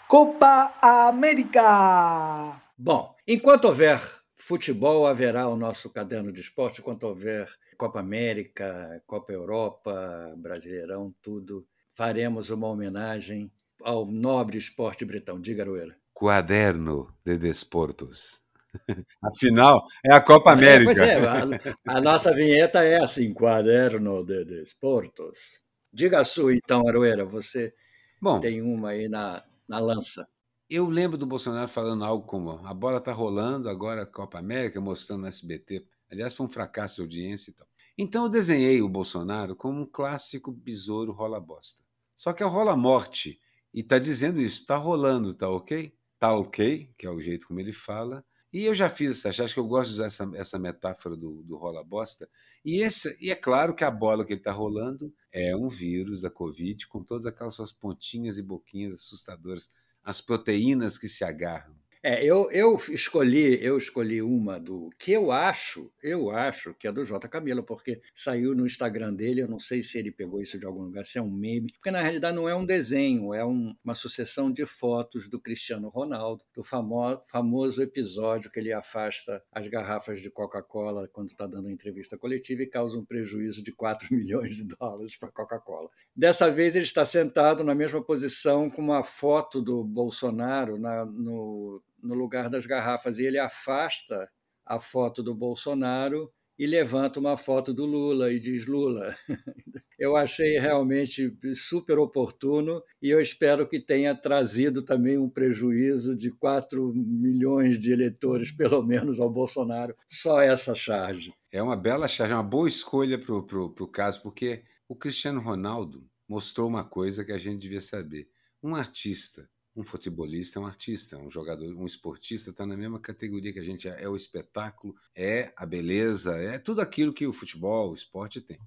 [0.08, 2.62] Copa América.
[2.78, 4.00] Bom, enquanto houver
[4.36, 6.80] futebol, haverá o nosso caderno de esporte.
[6.80, 11.66] Enquanto houver Copa América, Copa Europa, Brasileirão, tudo,
[11.96, 15.42] faremos uma homenagem ao nobre esporte britão.
[15.42, 15.96] Diga, Aroeira.
[16.14, 18.44] Quaderno de Desportos.
[19.24, 20.92] Afinal, é a Copa América.
[21.04, 25.62] É, pois é, a, a, nossa vinheta é assim, Quaderno de Desportos.
[25.92, 27.74] Diga a sua, então, Aroeira, você
[28.22, 30.28] Bom, tem uma aí na, na lança.
[30.70, 34.82] Eu lembro do Bolsonaro falando algo como: a bola está rolando, agora a Copa América,
[34.82, 35.86] mostrando no SBT.
[36.12, 37.68] Aliás, foi um fracasso de audiência e tal.
[37.98, 41.84] Então eu desenhei o Bolsonaro como um clássico besouro rola-bosta.
[42.16, 43.40] Só que é o rola-morte.
[43.74, 45.94] E está dizendo isso, está rolando, tá ok?
[46.18, 48.24] Tá ok, que é o jeito como ele fala.
[48.52, 51.44] E eu já fiz essa, acho que eu gosto de usar essa, essa metáfora do,
[51.44, 52.30] do rola-bosta.
[52.64, 56.22] E, esse, e é claro que a bola que ele está rolando é um vírus
[56.22, 59.70] da Covid, com todas aquelas suas pontinhas e boquinhas assustadoras
[60.02, 61.75] as proteínas que se agarram.
[62.08, 66.92] É, eu, eu escolhi, eu escolhi uma do que eu acho, eu acho que é
[66.92, 67.28] do J.
[67.28, 70.84] Camilo, porque saiu no Instagram dele, eu não sei se ele pegou isso de algum
[70.84, 73.96] lugar, se é um meme, porque na realidade não é um desenho, é um, uma
[73.96, 80.22] sucessão de fotos do Cristiano Ronaldo, do famo, famoso episódio que ele afasta as garrafas
[80.22, 84.58] de Coca-Cola quando está dando uma entrevista coletiva e causa um prejuízo de 4 milhões
[84.58, 85.90] de dólares para a Coca-Cola.
[86.16, 91.82] Dessa vez ele está sentado na mesma posição com uma foto do Bolsonaro na, no
[92.06, 94.30] no lugar das garrafas e ele afasta
[94.66, 99.16] a foto do Bolsonaro e levanta uma foto do Lula e diz Lula.
[99.98, 106.30] Eu achei realmente super oportuno e eu espero que tenha trazido também um prejuízo de
[106.32, 111.34] 4 milhões de eleitores, pelo menos, ao Bolsonaro, só essa charge.
[111.50, 116.06] É uma bela charge, é uma boa escolha para o caso, porque o Cristiano Ronaldo
[116.28, 118.28] mostrou uma coisa que a gente devia saber.
[118.62, 123.52] Um artista um futebolista é um artista, um jogador, um esportista está na mesma categoria
[123.52, 127.34] que a gente é, é o espetáculo, é a beleza, é tudo aquilo que o
[127.34, 128.60] futebol, o esporte tem.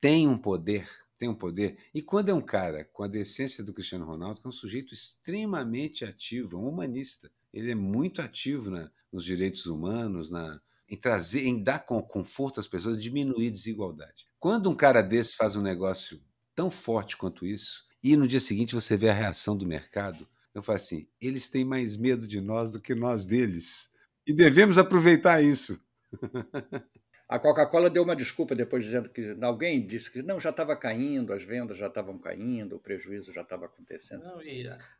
[0.00, 1.78] Tem um poder, tem um poder.
[1.94, 4.92] E quando é um cara com a decência do Cristiano Ronaldo, que é um sujeito
[4.92, 11.46] extremamente ativo, um humanista, ele é muito ativo na, nos direitos humanos, na, em trazer,
[11.46, 14.26] em dar conforto às pessoas, diminuir desigualdade.
[14.38, 16.20] Quando um cara desse faz um negócio
[16.54, 20.62] tão forte quanto isso, e no dia seguinte você vê a reação do mercado, eu
[20.62, 23.90] falo assim: eles têm mais medo de nós do que nós deles.
[24.26, 25.78] E devemos aproveitar isso.
[27.28, 31.32] A Coca-Cola deu uma desculpa depois dizendo que alguém disse que não, já estava caindo,
[31.32, 34.22] as vendas já estavam caindo, o prejuízo já estava acontecendo.
[34.22, 34.38] Não,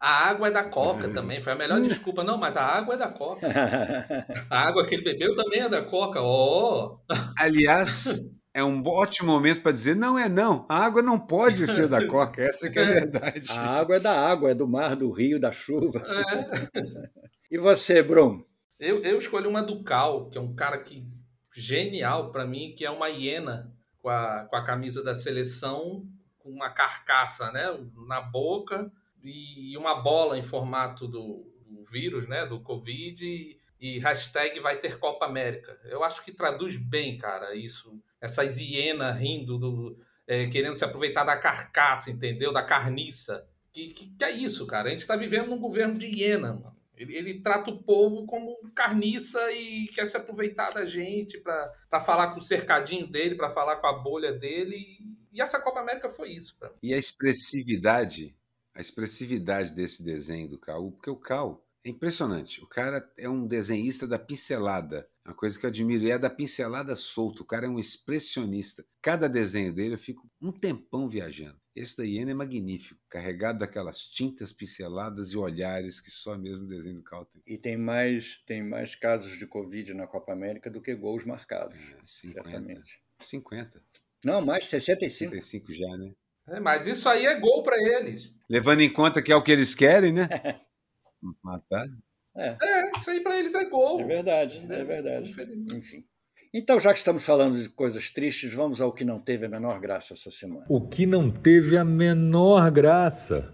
[0.00, 2.24] a água é da Coca também, foi a melhor desculpa.
[2.24, 3.46] Não, mas a água é da Coca.
[4.50, 6.20] A água que ele bebeu também é da Coca.
[6.20, 6.98] Oh.
[7.38, 8.20] Aliás,
[8.56, 10.64] é um ótimo momento para dizer não é não.
[10.66, 12.94] A água não pode ser da coca, essa que é a é.
[13.00, 13.52] verdade.
[13.52, 16.02] A água é da água, é do mar, do rio, da chuva.
[16.02, 17.10] É.
[17.52, 18.46] e você, Bruno?
[18.80, 21.06] Eu, eu escolhi uma do Cal, que é um cara que
[21.54, 26.06] genial para mim, que é uma hiena com a, com a camisa da seleção,
[26.38, 27.66] com uma carcaça né,
[28.08, 28.90] na boca
[29.22, 34.76] e uma bola em formato do, do vírus, né, do Covid, e, e hashtag vai
[34.76, 35.78] ter Copa América.
[35.84, 41.24] Eu acho que traduz bem, cara, isso essas hienas rindo, do, é, querendo se aproveitar
[41.24, 42.52] da carcaça, entendeu?
[42.52, 43.46] Da carniça.
[43.72, 44.88] Que, que, que é isso, cara?
[44.88, 46.76] A gente está vivendo num governo de hiena, mano.
[46.96, 52.32] Ele, ele, trata o povo como carniça e quer se aproveitar da gente para falar
[52.32, 54.98] com o cercadinho dele, para falar com a bolha dele.
[55.30, 56.56] E essa Copa América foi isso.
[56.58, 56.76] Pra mim.
[56.82, 58.34] E a expressividade,
[58.74, 62.64] a expressividade desse desenho do Cal, porque o Cal é impressionante.
[62.64, 65.06] O cara é um desenhista da pincelada.
[65.26, 67.42] Uma coisa que eu admiro é da pincelada solta.
[67.42, 68.86] O cara é um expressionista.
[69.02, 71.60] Cada desenho dele eu fico um tempão viajando.
[71.74, 76.68] Esse da Iena é magnífico, carregado daquelas tintas pinceladas e olhares que só mesmo o
[76.68, 77.42] desenho do Cal tem.
[77.44, 81.76] E tem mais, tem mais casos de Covid na Copa América do que gols marcados.
[81.76, 82.42] É, 50.
[82.42, 83.02] Certamente.
[83.20, 83.82] 50.
[84.24, 85.34] Não, mais 65.
[85.34, 86.14] 65 já, né?
[86.46, 88.32] É, mas isso aí é gol para eles.
[88.48, 90.28] Levando em conta que é o que eles querem, né?
[91.42, 91.88] Matar?
[92.36, 92.56] É.
[92.62, 94.00] é, isso aí para eles é gol.
[94.00, 95.30] É verdade, é verdade.
[95.74, 96.04] Enfim.
[96.52, 99.80] Então, já que estamos falando de coisas tristes, vamos ao que não teve a menor
[99.80, 100.64] graça essa semana.
[100.68, 103.52] O que não teve a menor graça.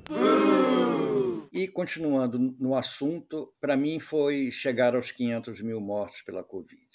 [1.53, 6.89] E continuando no assunto, para mim foi chegar aos 500 mil mortos pela Covid.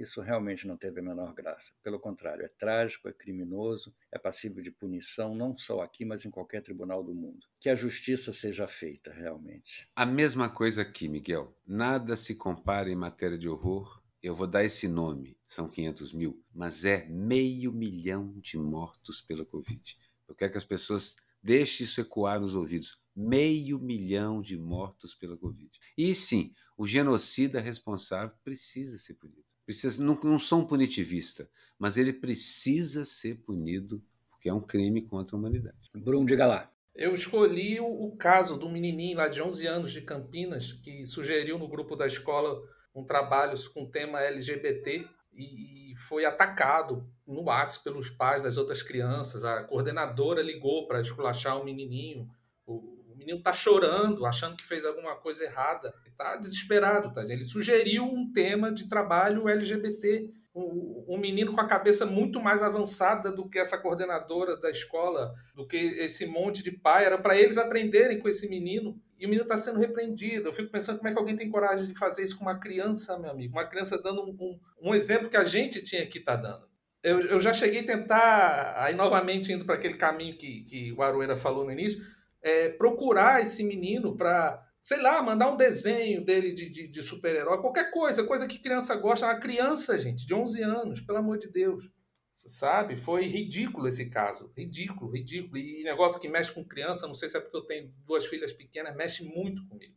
[0.00, 1.74] Isso realmente não teve a menor graça.
[1.82, 6.30] Pelo contrário, é trágico, é criminoso, é passível de punição, não só aqui, mas em
[6.30, 7.46] qualquer tribunal do mundo.
[7.60, 9.86] Que a justiça seja feita, realmente.
[9.94, 11.54] A mesma coisa aqui, Miguel.
[11.66, 14.02] Nada se compara em matéria de horror.
[14.22, 19.44] Eu vou dar esse nome, são 500 mil, mas é meio milhão de mortos pela
[19.44, 19.98] Covid.
[20.26, 22.98] Eu quero que as pessoas deixem isso ecoar nos ouvidos.
[23.14, 25.78] Meio milhão de mortos pela Covid.
[25.96, 31.48] E sim, o genocida responsável precisa ser punido precisa, não, não sou um punitivista,
[31.78, 35.76] mas ele precisa ser punido porque é um crime contra a humanidade.
[35.94, 36.68] Bruno, diga lá.
[36.92, 41.56] Eu escolhi o, o caso do menininho lá de 11 anos de Campinas que sugeriu
[41.56, 42.60] no grupo da escola
[42.92, 49.44] um trabalho com tema LGBT e foi atacado no WhatsApp pelos pais das outras crianças.
[49.44, 52.28] A coordenadora ligou para esculachar o menininho.
[52.66, 55.94] O, menino tá chorando, achando que fez alguma coisa errada.
[56.20, 57.22] Tá desesperado, tá?
[57.22, 60.30] Ele sugeriu um tema de trabalho LGBT.
[60.54, 65.66] Um, menino com a cabeça muito mais avançada do que essa coordenadora da escola, do
[65.66, 67.06] que esse monte de pai.
[67.06, 69.00] Era para eles aprenderem com esse menino.
[69.18, 70.48] E o menino está sendo repreendido.
[70.48, 73.18] Eu fico pensando como é que alguém tem coragem de fazer isso com uma criança,
[73.18, 73.54] meu amigo.
[73.54, 76.68] Uma criança dando um, um, exemplo que a gente tinha que estar tá dando.
[77.02, 81.00] Eu, eu já cheguei a tentar, aí novamente indo para aquele caminho que, que o
[81.00, 82.04] Aroeira falou no início,
[82.42, 87.60] é, procurar esse menino para, sei lá, mandar um desenho dele de, de, de super-herói,
[87.60, 89.26] qualquer coisa, coisa que criança gosta.
[89.26, 91.90] Uma criança, gente, de 11 anos, pelo amor de Deus.
[92.32, 92.96] Sabe?
[92.96, 94.50] Foi ridículo esse caso.
[94.56, 95.58] Ridículo, ridículo.
[95.58, 98.52] E negócio que mexe com criança, não sei se é porque eu tenho duas filhas
[98.52, 99.94] pequenas, mexe muito comigo.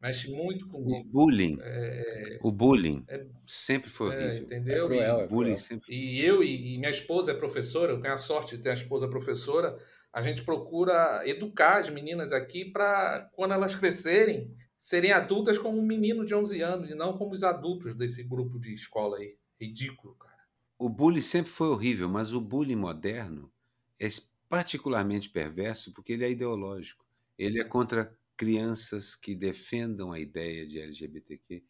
[0.00, 1.00] Mexe muito comigo.
[1.00, 1.58] O bullying.
[1.60, 2.38] É...
[2.42, 3.26] O bullying é...
[3.46, 4.32] sempre foi é, horrível.
[4.32, 4.84] É, entendeu?
[4.84, 5.92] É cruel, e, bullying sempre...
[5.92, 8.74] e eu e, e minha esposa é professora, eu tenho a sorte de ter a
[8.74, 9.76] esposa professora
[10.16, 15.84] a gente procura educar as meninas aqui para, quando elas crescerem, serem adultas como um
[15.84, 19.36] menino de 11 anos e não como os adultos desse grupo de escola aí.
[19.60, 20.38] Ridículo, cara.
[20.78, 23.52] O bullying sempre foi horrível, mas o bullying moderno
[24.00, 24.08] é
[24.48, 27.04] particularmente perverso porque ele é ideológico.
[27.38, 31.62] Ele é contra crianças que defendam a ideia de LGBTQ,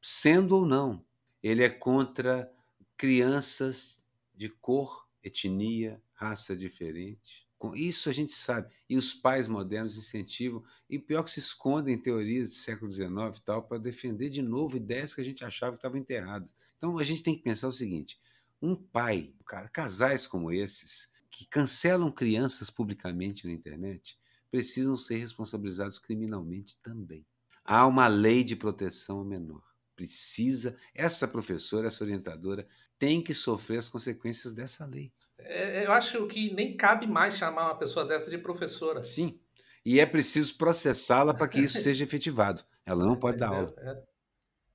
[0.00, 1.06] sendo ou não.
[1.40, 2.52] Ele é contra
[2.96, 4.02] crianças
[4.34, 7.41] de cor, etnia, raça diferente.
[7.76, 8.72] Isso a gente sabe.
[8.88, 13.42] E os pais modernos incentivam, e pior que se escondem teorias do século XIX e
[13.42, 16.54] tal, para defender de novo ideias que a gente achava que estavam enterradas.
[16.76, 18.20] Então a gente tem que pensar o seguinte:
[18.60, 19.32] um pai,
[19.72, 24.18] casais como esses, que cancelam crianças publicamente na internet,
[24.50, 27.24] precisam ser responsabilizados criminalmente também.
[27.64, 29.62] Há uma lei de proteção ao menor.
[29.94, 32.66] Precisa, essa professora, essa orientadora,
[32.98, 35.12] tem que sofrer as consequências dessa lei.
[35.46, 39.04] É, eu acho que nem cabe mais chamar uma pessoa dessa de professora.
[39.04, 39.38] Sim.
[39.84, 42.62] E é preciso processá-la para que isso seja efetivado.
[42.86, 43.74] Ela não pode dar aula.
[43.78, 44.12] É.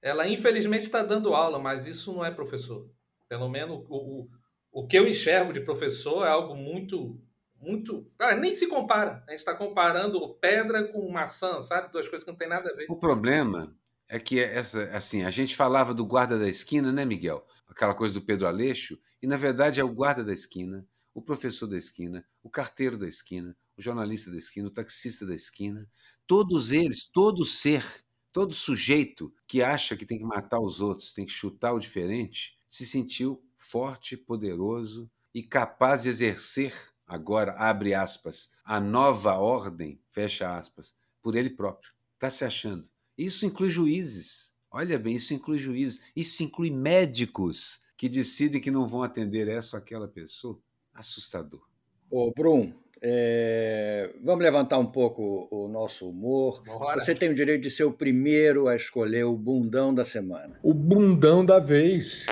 [0.09, 2.89] Ela, infelizmente, está dando aula, mas isso não é professor.
[3.27, 4.29] Pelo menos o, o,
[4.71, 7.19] o que eu enxergo de professor é algo muito.
[7.59, 8.09] muito.
[8.17, 9.23] Cara, nem se compara.
[9.27, 11.91] A gente está comparando pedra com maçã, sabe?
[11.91, 12.85] Duas coisas que não tem nada a ver.
[12.89, 13.75] O problema
[14.07, 17.45] é que essa, assim, a gente falava do guarda da esquina, né, Miguel?
[17.67, 21.67] Aquela coisa do Pedro Aleixo, e na verdade é o guarda da esquina, o professor
[21.67, 25.89] da esquina, o carteiro da esquina, o jornalista da esquina, o taxista da esquina,
[26.25, 27.83] todos eles, todo ser,
[28.31, 32.57] todo sujeito que acha que tem que matar os outros, tem que chutar o diferente,
[32.69, 36.73] se sentiu forte, poderoso e capaz de exercer
[37.07, 41.91] agora, abre aspas, a nova ordem, fecha aspas, por ele próprio.
[42.15, 42.87] Está se achando.
[43.17, 44.53] Isso inclui juízes.
[44.69, 49.75] Olha bem, isso inclui juízes, isso inclui médicos que decidem que não vão atender essa
[49.75, 50.59] ou aquela pessoa.
[50.93, 51.61] Assustador.
[52.09, 52.71] Ô, Brum,
[53.01, 54.13] é...
[54.23, 56.63] vamos levantar um pouco o nosso humor.
[56.63, 56.99] Bora.
[56.99, 60.59] Você tem o direito de ser o primeiro a escolher o bundão da semana.
[60.63, 62.25] O bundão da vez.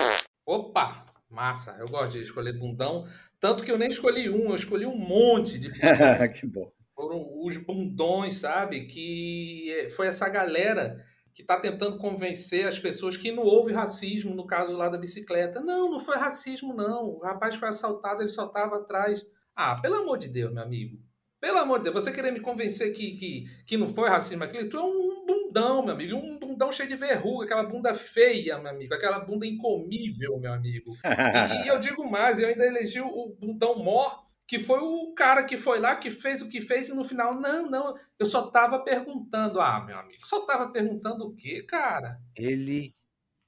[0.46, 1.04] Opa!
[1.28, 3.06] Massa, eu gosto de escolher bundão.
[3.38, 6.28] Tanto que eu nem escolhi um, eu escolhi um monte de bundão.
[6.32, 6.72] que bom.
[6.94, 8.86] Foram os bundões, sabe?
[8.86, 11.04] Que é, foi essa galera
[11.36, 15.60] que está tentando convencer as pessoas que não houve racismo no caso lá da bicicleta.
[15.60, 17.10] Não, não foi racismo, não.
[17.10, 19.22] O rapaz foi assaltado, ele só estava atrás.
[19.54, 20.98] Ah, pelo amor de Deus, meu amigo.
[21.38, 24.70] Pelo amor de Deus, você querer me convencer que, que, que não foi racismo aquilo,
[24.70, 26.16] tu é um bundão, meu amigo.
[26.16, 28.94] Um bundão cheio de verruga, aquela bunda feia, meu amigo.
[28.94, 30.96] Aquela bunda incomível, meu amigo.
[31.04, 35.42] E, e eu digo mais, eu ainda elegi o bundão mor que foi o cara
[35.42, 38.46] que foi lá, que fez o que fez, e no final, não, não, eu só
[38.46, 39.60] tava perguntando.
[39.60, 42.20] Ah, meu amigo, só tava perguntando o quê, cara?
[42.36, 42.94] Ele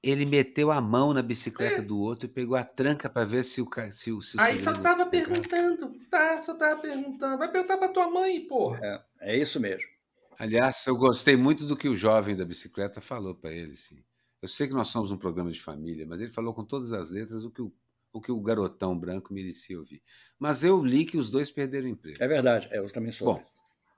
[0.01, 1.81] ele meteu a mão na bicicleta é.
[1.81, 4.73] do outro e pegou a tranca para ver se o se o se Aí só
[4.73, 6.41] tava perguntando, tá?
[6.41, 7.37] Só tava perguntando.
[7.37, 8.79] Vai perguntar pra tua mãe, porra.
[8.81, 9.83] É, é isso mesmo.
[10.37, 13.75] Aliás, eu gostei muito do que o jovem da bicicleta falou para ele.
[13.75, 14.01] Sim.
[14.41, 17.11] Eu sei que nós somos um programa de família, mas ele falou com todas as
[17.11, 17.73] letras o que o,
[18.11, 20.01] o, que o garotão branco merecia ouvir.
[20.37, 22.21] Mas eu li que os dois perderam o emprego.
[22.21, 23.33] É verdade, eu também sou.
[23.33, 23.43] Bom,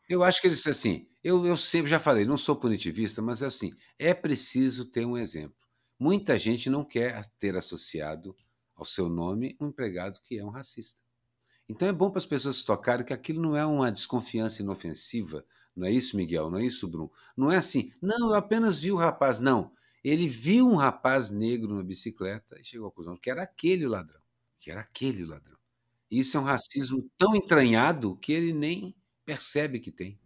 [0.09, 3.71] eu acho que eles, assim, eu, eu sempre já falei, não sou punitivista, mas assim,
[3.97, 5.55] é preciso ter um exemplo.
[5.99, 8.35] Muita gente não quer ter associado
[8.75, 10.99] ao seu nome um empregado que é um racista.
[11.69, 15.45] Então é bom para as pessoas se tocarem que aquilo não é uma desconfiança inofensiva,
[15.75, 16.49] não é isso, Miguel?
[16.49, 17.11] Não é isso, Bruno?
[17.35, 19.39] Não é assim, não, eu apenas vi o rapaz.
[19.39, 19.71] Não,
[20.03, 23.89] ele viu um rapaz negro na bicicleta e chegou à conclusão que era aquele o
[23.89, 24.21] ladrão,
[24.59, 25.57] que era aquele o ladrão.
[26.09, 28.95] Isso é um racismo tão entranhado que ele nem
[29.25, 30.19] percebe que tem.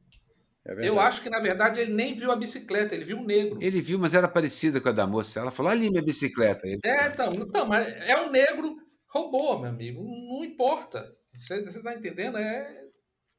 [0.67, 3.59] É eu acho que, na verdade, ele nem viu a bicicleta, ele viu o negro.
[3.61, 5.39] Ele viu, mas era parecida com a da moça.
[5.39, 6.65] Ela falou: ali minha bicicleta.
[6.65, 6.79] Ele...
[6.83, 8.75] É, então, então, mas é um negro,
[9.07, 10.03] roubou, meu amigo.
[10.03, 11.15] Não importa.
[11.37, 12.39] Você está entendendo?
[12.39, 12.84] É.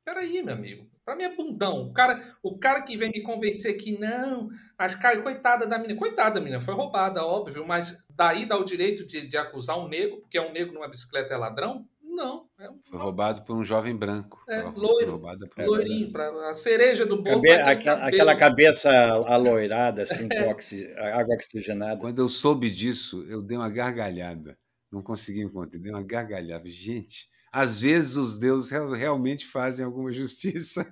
[0.06, 0.86] Peraí, meu amigo.
[1.04, 1.88] Para mim é bundão.
[1.88, 4.48] O cara, o cara que vem me convencer que não,
[4.78, 5.98] mas, cara, coitada da menina.
[5.98, 9.88] Coitada da menina, foi roubada, óbvio, mas daí dá o direito de, de acusar um
[9.88, 11.84] negro, porque é um negro numa bicicleta é ladrão?
[12.00, 12.46] Não.
[12.56, 12.80] É um...
[12.88, 14.40] Foi roubado por um jovem branco.
[14.48, 15.20] É, loiro.
[15.20, 15.66] Por...
[15.66, 17.42] Loirinho, pra, a cereja do bolo.
[17.42, 18.88] Cabe, aquela, aquela, cabeça
[19.26, 20.44] aloirada, assim, é.
[20.44, 22.00] com oxi, água oxigenada.
[22.00, 24.56] Quando eu soube disso, eu dei uma gargalhada.
[24.90, 26.70] Não consegui encontrar, dei uma gargalhada.
[26.70, 30.86] Gente, às vezes os deuses realmente fazem alguma justiça.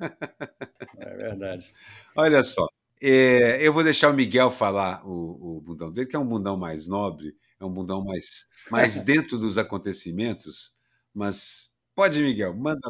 [0.99, 1.73] É verdade.
[2.17, 2.67] Olha só,
[3.03, 6.57] é, eu vou deixar o Miguel falar o, o bundão dele, que é um bundão
[6.57, 10.75] mais nobre, é um bundão mais, mais dentro dos acontecimentos
[11.15, 12.81] mas pode, Miguel, manda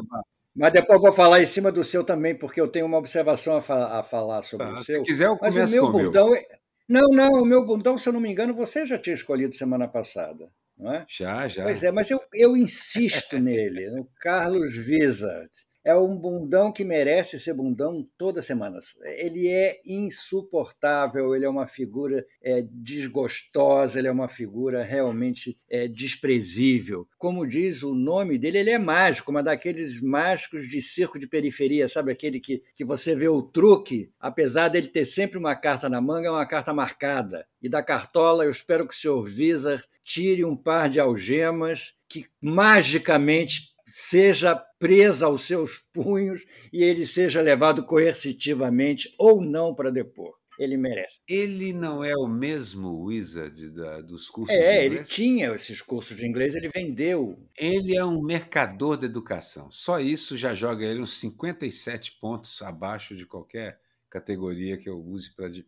[0.55, 3.57] Mas depois eu vou falar em cima do seu também, porque eu tenho uma observação
[3.57, 4.99] a, fa a falar sobre tá, o seu.
[4.99, 6.37] Se quiser, eu começo Mas o meu com bundão, meu.
[6.37, 6.59] É...
[6.87, 9.87] Não, não, o meu bundão, se eu não me engano, você já tinha escolhido semana
[9.87, 10.49] passada.
[10.77, 11.05] Não é?
[11.07, 11.63] Já, já.
[11.63, 15.49] Pois é, mas eu, eu insisto nele, no Carlos Wizard
[15.85, 18.79] é um bundão que merece ser bundão toda semana.
[19.03, 25.87] Ele é insuportável, ele é uma figura é, desgostosa, ele é uma figura realmente é,
[25.87, 27.07] desprezível.
[27.19, 31.87] Como diz o nome dele, ele é mágico, uma daqueles mágicos de circo de periferia,
[31.87, 36.01] sabe aquele que, que você vê o truque, apesar dele ter sempre uma carta na
[36.01, 37.45] manga, é uma carta marcada.
[37.61, 42.25] E da cartola, eu espero que o senhor Visa tire um par de algemas que
[42.41, 50.33] magicamente seja presa aos seus punhos e ele seja levado coercitivamente ou não para depor.
[50.57, 51.19] Ele merece.
[51.27, 54.99] Ele não é o mesmo Wizard da, dos cursos é, de inglês?
[54.99, 57.37] ele tinha esses cursos de inglês, ele vendeu.
[57.57, 59.69] Ele é um mercador da educação.
[59.69, 63.79] Só isso já joga ele uns 57 pontos abaixo de qualquer
[64.09, 65.65] categoria que eu use para entender.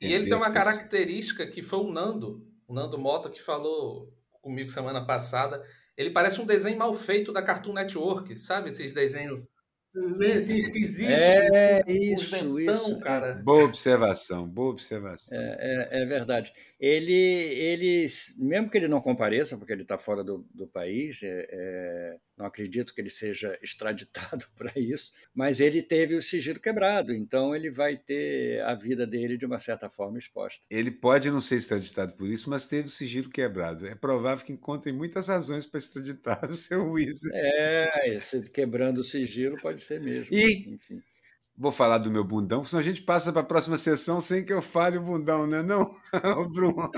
[0.00, 4.12] E ele tem uma característica que foi o Nando, o Nando Mota, que falou
[4.42, 5.64] comigo semana passada
[5.96, 8.68] ele parece um desenho mal feito da Cartoon Network, sabe?
[8.68, 9.44] Esses desenhos
[10.36, 11.14] assim, esquisitos.
[11.14, 13.00] É, isso, dentão, isso.
[13.00, 13.34] cara.
[13.44, 15.36] Boa observação, boa observação.
[15.36, 16.52] É, é, é verdade
[16.86, 21.46] ele, ele, mesmo que ele não compareça, porque ele está fora do, do país, é,
[21.50, 27.12] é, não acredito que ele seja extraditado para isso, mas ele teve o sigilo quebrado,
[27.14, 30.64] então ele vai ter a vida dele de uma certa forma exposta.
[30.70, 33.86] Ele pode não ser extraditado por isso, mas teve o sigilo quebrado.
[33.86, 37.30] É provável que encontrem muitas razões para extraditar o seu Wizard.
[37.34, 40.34] É, esse quebrando o sigilo pode ser mesmo.
[40.34, 41.02] E, enfim.
[41.56, 44.44] Vou falar do meu bundão, porque senão a gente passa para a próxima sessão sem
[44.44, 46.50] que eu fale o bundão, né, não, não?
[46.50, 46.90] Bruno?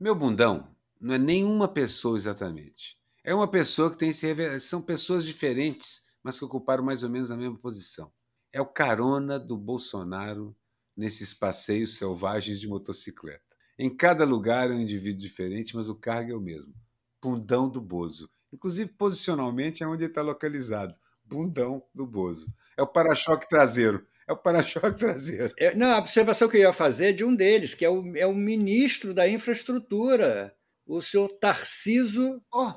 [0.00, 2.99] meu bundão não é nenhuma pessoa exatamente.
[3.22, 7.30] É uma pessoa que tem se São pessoas diferentes, mas que ocuparam mais ou menos
[7.30, 8.10] a mesma posição.
[8.52, 10.56] É o carona do Bolsonaro
[10.96, 13.44] nesses passeios selvagens de motocicleta.
[13.78, 16.74] Em cada lugar é um indivíduo diferente, mas o cargo é o mesmo.
[17.22, 18.28] Bundão do Bozo.
[18.52, 20.98] Inclusive, posicionalmente, é onde ele está localizado.
[21.24, 22.52] Bundão do Bozo.
[22.76, 24.06] É o para-choque traseiro.
[24.26, 25.54] É o para-choque traseiro.
[25.58, 28.16] É, não, a observação que eu ia fazer é de um deles, que é o,
[28.16, 30.54] é o ministro da infraestrutura,
[30.86, 32.42] o senhor Tarciso.
[32.52, 32.72] Oh,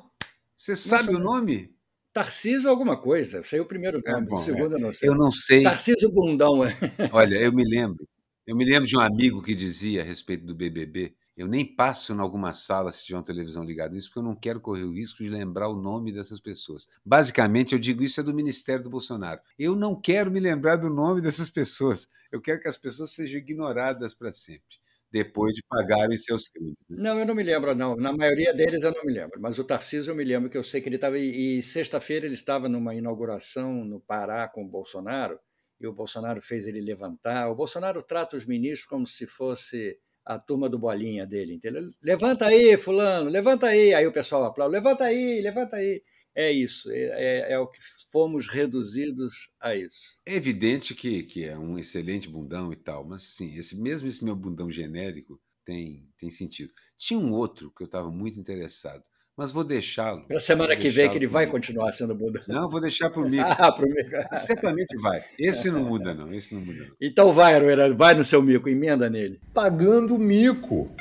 [0.64, 1.76] você sabe o nome?
[2.14, 3.44] Tarciso alguma coisa.
[3.44, 4.76] Sei o primeiro é nome, é bom, o segundo é.
[4.78, 5.10] eu não sei.
[5.10, 5.64] Eu não sei.
[5.64, 6.66] Tarciso Bundão.
[6.66, 6.74] É.
[7.12, 8.08] Olha, eu me lembro.
[8.48, 12.14] Eu me lembro de um amigo que dizia a respeito do BBB eu nem passo
[12.14, 14.94] em alguma sala se tiver uma televisão ligada nisso, porque eu não quero correr o
[14.94, 16.88] risco de lembrar o nome dessas pessoas.
[17.04, 19.42] Basicamente, eu digo isso é do Ministério do Bolsonaro.
[19.58, 22.08] Eu não quero me lembrar do nome dessas pessoas.
[22.32, 24.78] Eu quero que as pessoas sejam ignoradas para sempre,
[25.14, 26.76] depois de pagarem seus crimes.
[26.90, 26.98] Né?
[27.04, 27.96] Não, eu não me lembro, não.
[27.96, 29.40] Na maioria deles eu não me lembro.
[29.40, 31.20] Mas o Tarcísio eu me lembro que eu sei que ele estava.
[31.20, 35.40] E, sexta-feira ele estava numa inauguração no Pará com o Bolsonaro,
[35.80, 37.48] e o Bolsonaro fez ele levantar.
[37.52, 41.84] O Bolsonaro trata os ministros como se fosse a turma do bolinha dele, entendeu?
[42.02, 43.94] Levanta aí, fulano, levanta aí.
[43.94, 46.02] Aí o pessoal aplaude, levanta aí, levanta aí.
[46.36, 47.80] É isso, é, é, é o que
[48.12, 50.20] fomos reduzidos a isso.
[50.26, 54.26] É evidente que, que é um excelente bundão e tal, mas sim, esse, mesmo esse
[54.26, 56.74] meu bundão genérico tem, tem sentido.
[56.98, 59.04] Tinha um outro que eu estava muito interessado,
[59.38, 60.26] mas vou deixá-lo.
[60.26, 62.44] Para a semana que vem, que ele vai continuar sendo bundão.
[62.48, 63.46] Não, vou deixar para o mico.
[63.48, 64.10] ah, para o mico.
[64.40, 65.24] Certamente vai.
[65.38, 66.34] Esse não muda, não.
[66.34, 66.96] Esse não muda, não.
[67.00, 69.40] Então vai, Aroeira, vai no seu mico, emenda nele.
[69.54, 70.96] Pagando mico.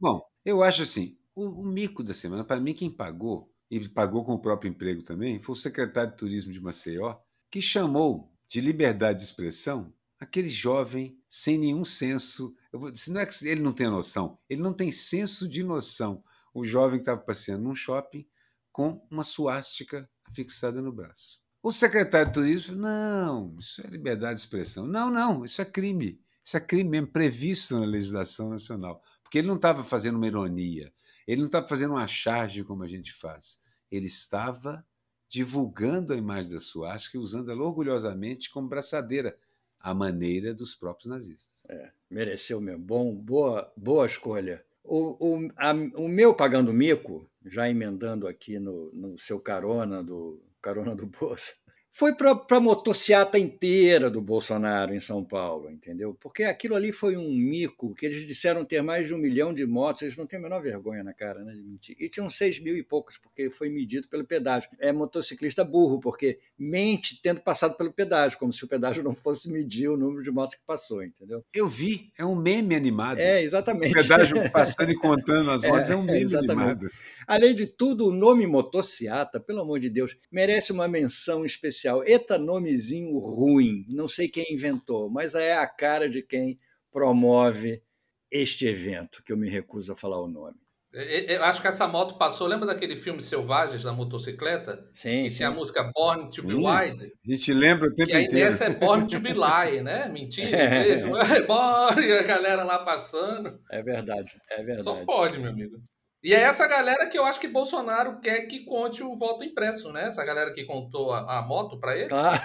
[0.00, 4.24] Bom, eu acho assim, o, o mico da semana, para mim, quem pagou, e pagou
[4.24, 7.16] com o próprio emprego também, foi o secretário de Turismo de Maceió,
[7.50, 12.54] que chamou de liberdade de expressão aquele jovem sem nenhum senso.
[12.70, 16.22] Vou, não é que ele não tem noção, ele não tem senso de noção.
[16.52, 18.26] O jovem que estava passeando num shopping
[18.70, 21.40] com uma suástica fixada no braço.
[21.62, 24.86] O secretário de turismo, não, isso é liberdade de expressão.
[24.86, 26.20] Não, não, isso é crime.
[26.42, 29.02] Isso é crime mesmo, previsto na legislação nacional.
[29.30, 30.92] Porque ele não estava fazendo uma ironia,
[31.24, 33.60] ele não estava fazendo uma charge como a gente faz.
[33.88, 34.84] Ele estava
[35.28, 39.38] divulgando a imagem da suástica e usando ela orgulhosamente como braçadeira,
[39.78, 41.64] à maneira dos próprios nazistas.
[41.70, 42.82] É, mereceu mesmo.
[42.82, 44.64] Bom, boa, boa escolha.
[44.82, 50.42] O, o, a, o meu pagando mico, já emendando aqui no, no seu carona do
[50.60, 51.54] carona do Bolsa,
[51.92, 56.16] foi para a motociata inteira do Bolsonaro em São Paulo, entendeu?
[56.20, 59.66] Porque aquilo ali foi um mico, que eles disseram ter mais de um milhão de
[59.66, 61.96] motos, eles não têm a menor vergonha na cara né, de mentir.
[61.98, 64.70] E tinham seis mil e poucos, porque foi medido pelo pedágio.
[64.78, 69.50] É motociclista burro, porque mente tendo passado pelo pedágio, como se o pedágio não fosse
[69.50, 71.44] medir o número de motos que passou, entendeu?
[71.52, 73.18] Eu vi, é um meme animado.
[73.18, 73.90] É, exatamente.
[73.90, 76.86] O pedágio passando e contando as motos é, é um meme é, animado.
[77.26, 81.79] Além de tudo, o nome motociata, pelo amor de Deus, merece uma menção especial.
[82.06, 86.58] Eta nomezinho ruim, não sei quem inventou, mas é a cara de quem
[86.90, 87.82] promove
[88.30, 90.58] este evento, que eu me recuso a falar o nome.
[90.92, 92.48] Eu acho que essa moto passou.
[92.48, 94.88] Lembra daquele filme Selvagens da motocicleta?
[94.92, 95.22] Sim.
[95.24, 95.36] Que sim.
[95.36, 97.12] tinha a música Born to be Wild.
[97.24, 98.50] A gente lembra o tempo que aí inteiro.
[98.50, 100.08] nessa é Born to be Lie, né?
[100.12, 101.16] Mentira, mesmo.
[101.16, 101.42] É.
[101.46, 103.60] Born, e a galera lá passando.
[103.70, 104.82] É verdade, é verdade.
[104.82, 105.80] Só pode, meu amigo.
[106.22, 109.90] E é essa galera que eu acho que Bolsonaro quer que conte o voto impresso,
[109.90, 110.08] né?
[110.08, 112.08] Essa galera que contou a, a moto para ele.
[112.08, 112.42] Claro.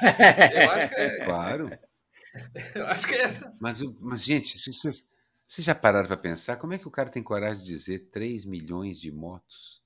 [0.53, 1.25] Eu acho que é.
[1.25, 1.79] Claro.
[2.75, 3.51] Eu acho que é essa.
[3.61, 5.05] Mas, mas gente, vocês,
[5.45, 8.45] vocês já pararam para pensar como é que o cara tem coragem de dizer 3
[8.45, 9.81] milhões de motos?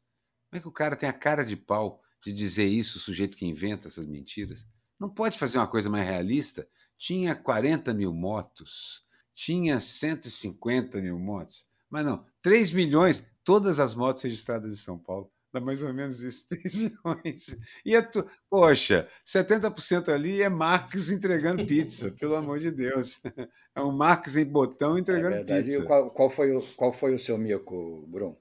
[0.50, 3.38] Como é que o cara tem a cara de pau de dizer isso, o sujeito
[3.38, 4.66] que inventa essas mentiras?
[5.00, 6.68] Não pode fazer uma coisa mais realista?
[6.98, 11.68] Tinha 40 mil motos, tinha 150 mil motos.
[11.90, 15.28] Mas não, 3 milhões todas as motos registradas em São Paulo.
[15.52, 17.58] Dá mais ou menos isso, 3 milhões.
[17.84, 18.24] E é tu...
[18.48, 23.20] Poxa, 70% ali é Marx entregando pizza, pelo amor de Deus.
[23.76, 25.78] É um Marx em botão entregando é pizza.
[25.78, 28.38] E qual, qual, foi o, qual foi o seu mico, Bruno?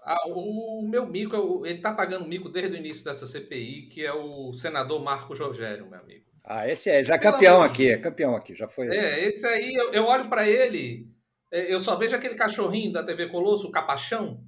[0.00, 4.12] Ah, o meu mico, ele está pagando mico desde o início dessa CPI, que é
[4.12, 6.24] o senador Marcos Rogério, meu amigo.
[6.42, 8.88] Ah, esse é já campeão aqui, é campeão aqui, já foi.
[8.88, 11.17] É, esse aí, eu, eu olho para ele, é,
[11.50, 14.44] eu só vejo aquele cachorrinho da TV Colosso, o Capachão.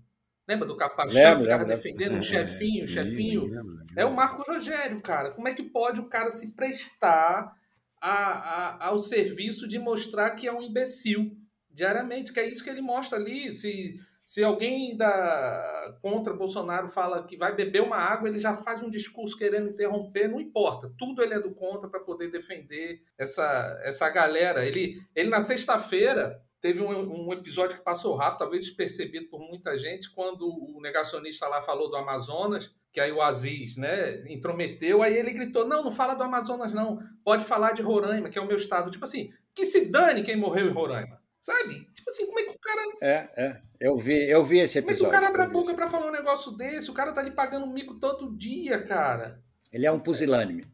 [0.49, 3.47] Lembra do Capachão lembra, que ficava lembra, defendendo o um chefinho, É, sim, chefinho?
[3.47, 3.95] lembro, lembro.
[3.97, 5.31] É o Marco Rogério, cara.
[5.33, 7.53] Como é que pode o cara se prestar
[8.01, 11.37] a, a- ao serviço de mostrar que é um imbecil
[11.71, 12.33] diariamente?
[12.33, 13.53] Que é isso que ele mostra ali.
[13.55, 13.95] Se,
[14.25, 18.91] se alguém da, contra Bolsonaro fala que vai beber uma água, ele já faz um
[18.91, 20.93] discurso querendo interromper, não importa.
[20.99, 24.65] Tudo ele é do contra para poder defender essa, essa galera.
[24.65, 26.41] Ele, ele na sexta-feira.
[26.61, 31.49] Teve um, um episódio que passou rápido, talvez despercebido por muita gente, quando o negacionista
[31.49, 35.91] lá falou do Amazonas, que aí o Aziz né, intrometeu, aí ele gritou: não, não
[35.91, 38.91] fala do Amazonas, não, pode falar de Roraima, que é o meu estado.
[38.91, 41.19] Tipo assim, que se dane quem morreu em Roraima.
[41.41, 41.87] Sabe?
[41.95, 42.83] Tipo assim, como é que o cara.
[43.01, 43.63] É, é.
[43.81, 45.09] Eu vi, eu vi esse Como é que episódio.
[45.09, 46.91] o cara abre a boca pra falar um negócio desse?
[46.91, 49.43] O cara tá lhe pagando um mico todo dia, cara.
[49.73, 50.67] Ele é um pusilânime.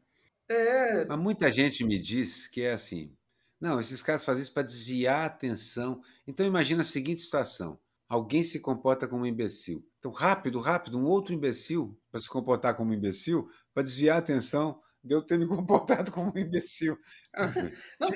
[0.49, 1.05] É.
[1.05, 3.16] Mas muita gente me diz que é assim.
[3.61, 6.01] Não, esses caras fazem isso para desviar a atenção.
[6.27, 7.79] Então imagina a seguinte situação:
[8.09, 9.85] alguém se comporta como um imbecil.
[9.99, 14.19] Então, rápido, rápido, um outro imbecil para se comportar como um imbecil, para desviar a
[14.21, 16.97] atenção de eu ter me comportado como um imbecil.
[17.99, 18.09] Não,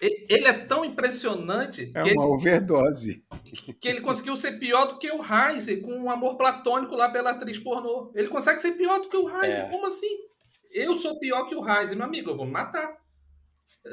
[0.00, 3.24] ele é tão impressionante É que, uma overdose.
[3.44, 7.08] ele, que ele conseguiu ser pior do que o Heiser com um amor platônico lá
[7.10, 8.12] pela atriz pornô.
[8.14, 9.64] Ele consegue ser pior do que o Heiser.
[9.64, 9.68] É.
[9.68, 10.18] Como assim?
[10.70, 12.96] Eu sou pior que o Heiser, meu amigo, eu vou me matar.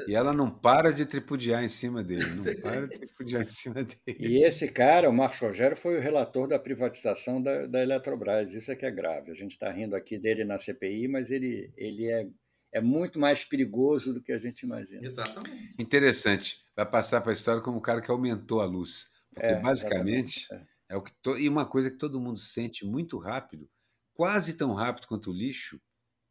[0.06, 2.24] E ela não para de tripudiar em cima dele.
[2.34, 4.16] Não para de tripudiar em cima dele.
[4.18, 8.52] E esse cara, o Marcos Rogério, foi o relator da privatização da, da Eletrobras.
[8.52, 9.30] Isso é que é grave.
[9.30, 12.26] A gente está rindo aqui dele na CPI, mas ele, ele é,
[12.72, 15.04] é muito mais perigoso do que a gente imagina.
[15.04, 15.74] Exatamente.
[15.78, 16.64] Interessante.
[16.74, 19.10] Vai passar para a história como o cara que aumentou a luz.
[19.32, 20.48] Porque, É, basicamente,
[20.88, 21.36] É o que to...
[21.36, 23.68] E uma coisa que todo mundo sente muito rápido,
[24.14, 25.80] quase tão rápido quanto o lixo,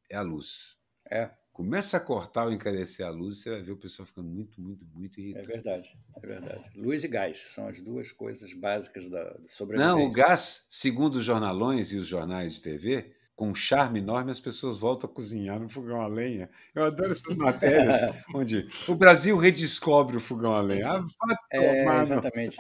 [0.09, 0.77] é a luz.
[1.09, 1.31] É.
[1.55, 4.85] Começa a cortar ou encarecer a luz, você vai ver o pessoal ficando muito, muito,
[4.85, 5.53] muito É irritado.
[5.53, 6.71] verdade, é verdade.
[6.75, 9.61] Luz e gás são as duas coisas básicas da da sobrevivência.
[9.71, 14.31] Não, o gás, segundo os jornalões e os jornais de TV, com um charme enorme,
[14.31, 16.49] as pessoas voltam a cozinhar no fogão a lenha.
[16.73, 17.95] Eu adoro essas matérias
[18.33, 20.89] onde o Brasil redescobre o fogão a lenha.
[20.91, 22.57] Ah, vá É, tomar exatamente.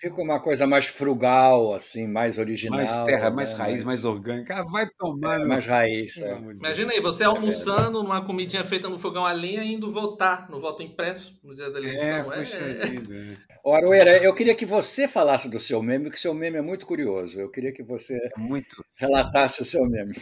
[0.00, 2.76] Fica uma coisa mais frugal, assim, mais original.
[2.78, 3.58] mais terra, mais né?
[3.58, 4.58] raiz, mais orgânica.
[4.60, 6.20] Ah, vai tomar É, mais raiz.
[6.20, 6.34] É.
[6.58, 10.60] Imagina aí, você almoçando numa comidinha feita no fogão a lenha e indo votar no
[10.60, 12.24] voto impresso no dia da É, eleição.
[12.30, 13.38] puxa vida.
[13.64, 16.62] Ô, Aroeira, eu queria que você falasse do seu meme, porque o seu meme é
[16.62, 17.38] muito curioso.
[17.38, 18.84] Eu queria que você É muito.
[18.96, 20.15] relatasse o seu meme.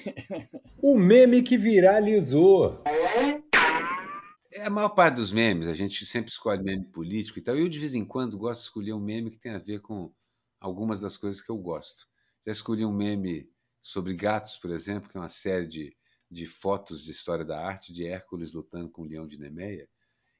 [0.82, 2.82] O meme que viralizou.
[4.52, 7.56] É a maior parte dos memes, a gente sempre escolhe meme político e tal.
[7.56, 10.12] Eu, de vez em quando, gosto de escolher um meme que tem a ver com
[10.60, 12.06] algumas das coisas que eu gosto.
[12.46, 13.50] Já escolhi um meme
[13.82, 15.96] sobre gatos, por exemplo, que é uma série de,
[16.30, 19.88] de fotos de história da arte de Hércules lutando com o leão de Nemeia.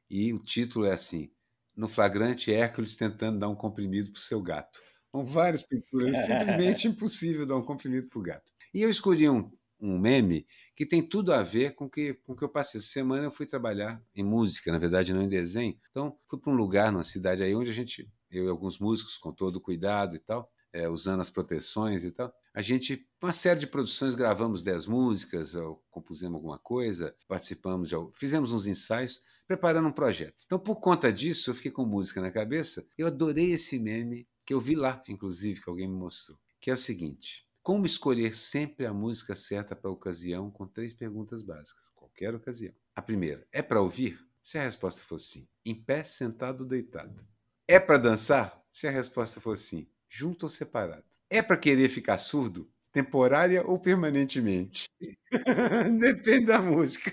[0.09, 1.31] E o título é assim:
[1.77, 4.81] No flagrante, Hércules tentando dar um comprimido para o seu gato.
[5.15, 8.53] São várias pinturas, é simplesmente impossível dar um comprimido para o gato.
[8.73, 9.51] E eu escolhi um,
[9.81, 13.25] um meme que tem tudo a ver com que, com que eu passei essa semana.
[13.25, 15.79] Eu fui trabalhar em música, na verdade, não em desenho.
[15.91, 19.17] Então, fui para um lugar, numa cidade aí, onde a gente, eu e alguns músicos,
[19.17, 23.33] com todo o cuidado e tal, é, usando as proteções e tal, a gente, uma
[23.33, 28.67] série de produções, gravamos 10 músicas, ou compusemos alguma coisa, participamos, de, al- fizemos uns
[28.67, 30.35] ensaios, preparando um projeto.
[30.45, 32.85] Então, por conta disso, eu fiquei com música na cabeça.
[32.99, 36.75] Eu adorei esse meme, que eu vi lá, inclusive, que alguém me mostrou, que é
[36.75, 37.47] o seguinte.
[37.63, 42.75] Como escolher sempre a música certa para a ocasião com três perguntas básicas, qualquer ocasião.
[42.95, 44.19] A primeira, é para ouvir?
[44.43, 47.27] Se a resposta for sim, em pé, sentado ou deitado.
[47.67, 48.63] É para dançar?
[48.71, 51.05] Se a resposta for sim, junto ou separado.
[51.31, 52.71] É para querer ficar surdo?
[52.93, 54.85] Temporária ou permanentemente?
[55.99, 57.11] Depende da música.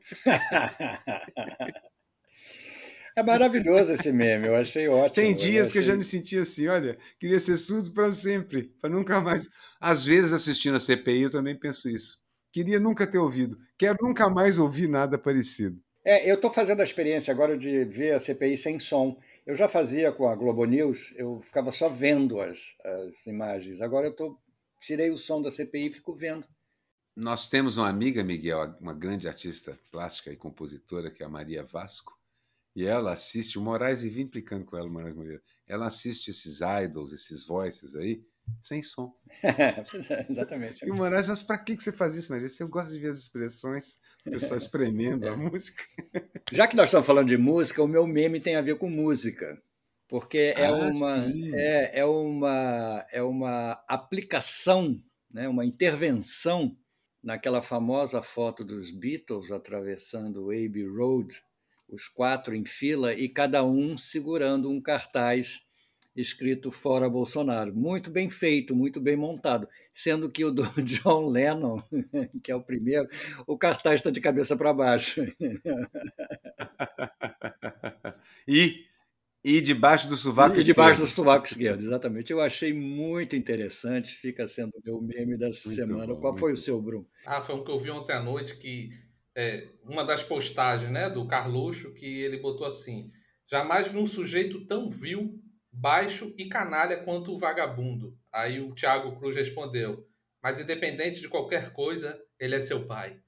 [3.14, 5.14] É maravilhoso esse meme, eu achei ótimo.
[5.14, 8.88] Tem dias que eu já me senti assim, olha, queria ser surdo para sempre, para
[8.88, 9.48] nunca mais.
[9.78, 12.22] Às vezes, assistindo a CPI, eu também penso isso.
[12.50, 15.78] Queria nunca ter ouvido, quero nunca mais ouvir nada parecido.
[16.04, 19.18] É, eu estou fazendo a experiência agora de ver a CPI sem som.
[19.46, 23.80] Eu já fazia com a Globo News, eu ficava só vendo as, as imagens.
[23.80, 24.38] Agora eu tô,
[24.80, 26.44] tirei o som da CPI e fico vendo.
[27.14, 31.62] Nós temos uma amiga, Miguel, uma grande artista plástica e compositora, que é a Maria
[31.62, 32.18] Vasco,
[32.74, 36.60] e ela assiste, o Moraes vive implicando com ela, o Moraes Moreira, ela assiste esses
[36.60, 38.24] idols, esses voices aí,
[38.60, 39.14] sem som.
[40.28, 40.84] Exatamente.
[40.84, 42.48] E o Moraes, mas para que que você faz isso, Maria?
[42.58, 45.84] Eu gosto de ver as expressões, o pessoal espremendo a música.
[46.52, 49.60] Já que nós estamos falando de música, o meu meme tem a ver com música.
[50.08, 56.76] Porque é, Ah, uma, é, é, uma, é uma aplicação, né, uma intervenção
[57.22, 61.34] naquela famosa foto dos Beatles atravessando o Abbey Road,
[61.92, 65.60] os quatro em fila e cada um segurando um cartaz
[66.16, 67.74] escrito Fora Bolsonaro.
[67.74, 69.68] Muito bem feito, muito bem montado.
[69.92, 71.82] Sendo que o do John Lennon,
[72.42, 73.08] que é o primeiro,
[73.46, 75.22] o cartaz está de cabeça para baixo.
[78.46, 78.84] E,
[79.44, 82.32] e debaixo do sovaco E debaixo do sovaco esquerdo, exatamente.
[82.32, 86.06] Eu achei muito interessante, fica sendo o meu meme dessa Muito semana.
[86.06, 87.08] bom, Qual foi o muito seu, Bruno?
[87.24, 88.90] Ah, foi um que eu vi ontem à noite que
[89.36, 93.08] é, uma das postagens, né, do Carluxo, que ele botou assim:
[93.48, 95.38] jamais vi um sujeito tão vil,
[95.72, 98.16] baixo e canalha quanto o vagabundo.
[98.32, 100.06] Aí o Thiago Cruz respondeu:
[100.42, 103.18] mas independente de qualquer coisa, ele é seu pai.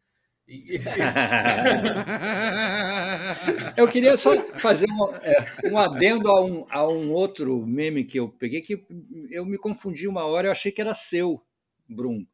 [0.49, 0.79] E-
[3.77, 8.19] Eu queria só fazer um, é, um adendo a um, a um outro meme que
[8.19, 8.85] eu peguei, que
[9.31, 11.41] eu me confundi uma hora, eu achei que era seu,
[11.89, 12.27] Bruno.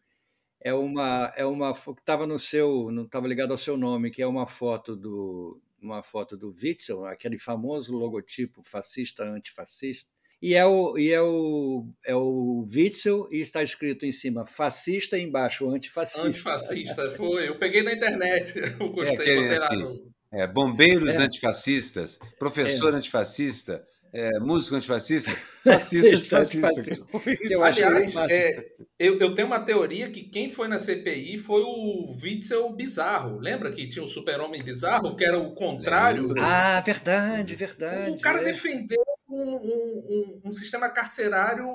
[0.61, 4.23] É uma, é uma que estava no seu, não estava ligado ao seu nome, que
[4.23, 10.11] é uma foto do uma foto do Witzel, aquele famoso logotipo fascista antifascista.
[10.43, 15.17] E é o e é o é o Witzel e está escrito em cima fascista
[15.19, 16.23] e embaixo antifascista.
[16.23, 17.49] Antifascista, foi.
[17.49, 18.55] Eu peguei na internet.
[18.81, 21.19] Eu gostei, aquele botei lá assim, É, bombeiros É.
[21.25, 25.31] antifascistas, professor antifascista, é, músico antifascista,
[25.65, 27.07] fascista Fascista antifascista.
[27.43, 28.27] Eu Aliás, máximo.
[28.31, 28.67] é,
[28.99, 33.39] eu, eu tenho uma teoria que quem foi na CPI foi o Witzel Bizarro.
[33.39, 36.23] Lembra que tinha o super-homem bizarro, que era o contrário?
[36.23, 36.43] Lembro.
[36.43, 38.11] Ah, verdade, verdade.
[38.11, 38.45] o cara é.
[38.45, 41.67] defendeu um, um- um- um sistema carcerário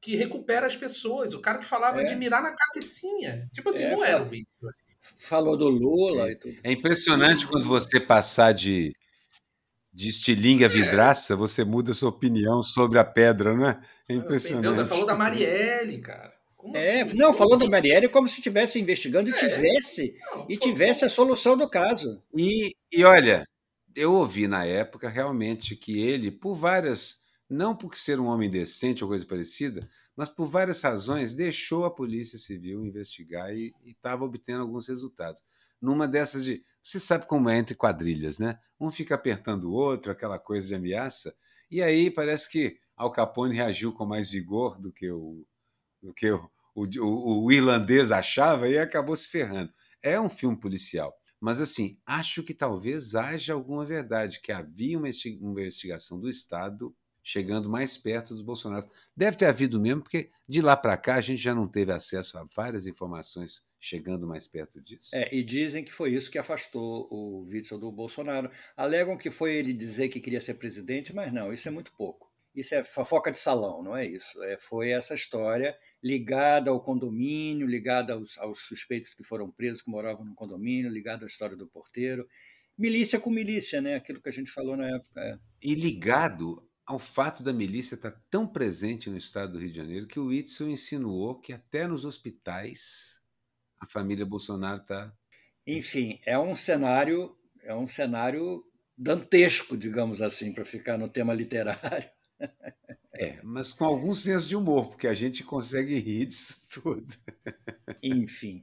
[0.00, 1.32] que recupera as pessoas.
[1.32, 2.04] O cara que falava É.
[2.04, 3.48] de mirar na cabecinha.
[3.52, 4.70] Tipo assim, É, não era o Witzel.
[5.18, 6.56] falou do Lula e tudo.
[6.62, 8.92] É impressionante quando você passar de,
[9.96, 13.80] de estilingue a vidraça, você muda a sua opinião sobre a pedra, não é?
[14.06, 14.86] É impressionante.
[14.86, 16.34] Falou da Marielle, cara.
[16.54, 17.16] Como é, assim?
[17.16, 19.36] não, falou da Marielle como se estivesse investigando e é.
[19.36, 22.22] tivesse, não, e tivesse a solução do caso.
[22.36, 23.48] E, e olha,
[23.94, 27.16] eu ouvi na época realmente que ele, por várias,
[27.48, 31.94] não por ser um homem decente ou coisa parecida, mas por várias razões deixou a
[31.94, 35.42] Polícia Civil investigar e estava obtendo alguns resultados.
[35.80, 36.64] Numa dessas de.
[36.82, 38.58] Você sabe como é entre quadrilhas, né?
[38.80, 41.36] Um fica apertando o outro, aquela coisa de ameaça,
[41.70, 45.46] e aí parece que Al Capone reagiu com mais vigor do que o,
[46.02, 49.72] do que o, o, o, irlandês achava e acabou se ferrando.
[50.02, 51.14] É um filme policial.
[51.40, 56.96] Mas, assim, acho que talvez haja alguma verdade, que havia uma investigação do Estado
[57.26, 58.88] chegando mais perto dos Bolsonaros.
[59.16, 62.38] Deve ter havido mesmo, porque de lá para cá a gente já não teve acesso
[62.38, 65.10] a várias informações chegando mais perto disso.
[65.12, 68.48] É, e dizem que foi isso que afastou o Witzel do Bolsonaro.
[68.76, 72.32] Alegam que foi ele dizer que queria ser presidente, mas não, isso é muito pouco.
[72.54, 74.40] Isso é fofoca de salão, não é isso.
[74.44, 79.90] É, foi essa história ligada ao condomínio, ligada aos, aos suspeitos que foram presos, que
[79.90, 82.24] moravam no condomínio, ligada à história do porteiro.
[82.78, 83.96] Milícia com milícia, né?
[83.96, 85.20] Aquilo que a gente falou na época.
[85.20, 85.38] É.
[85.60, 90.06] E ligado ao fato da milícia estar tão presente no estado do Rio de Janeiro
[90.06, 93.20] que o Whitson insinuou que até nos hospitais
[93.80, 95.12] a família Bolsonaro está.
[95.66, 98.64] Enfim, é um cenário, é um cenário
[98.96, 102.08] dantesco, digamos assim, para ficar no tema literário.
[103.18, 107.06] É, mas com algum senso de humor, porque a gente consegue rir disso tudo.
[108.02, 108.62] Enfim.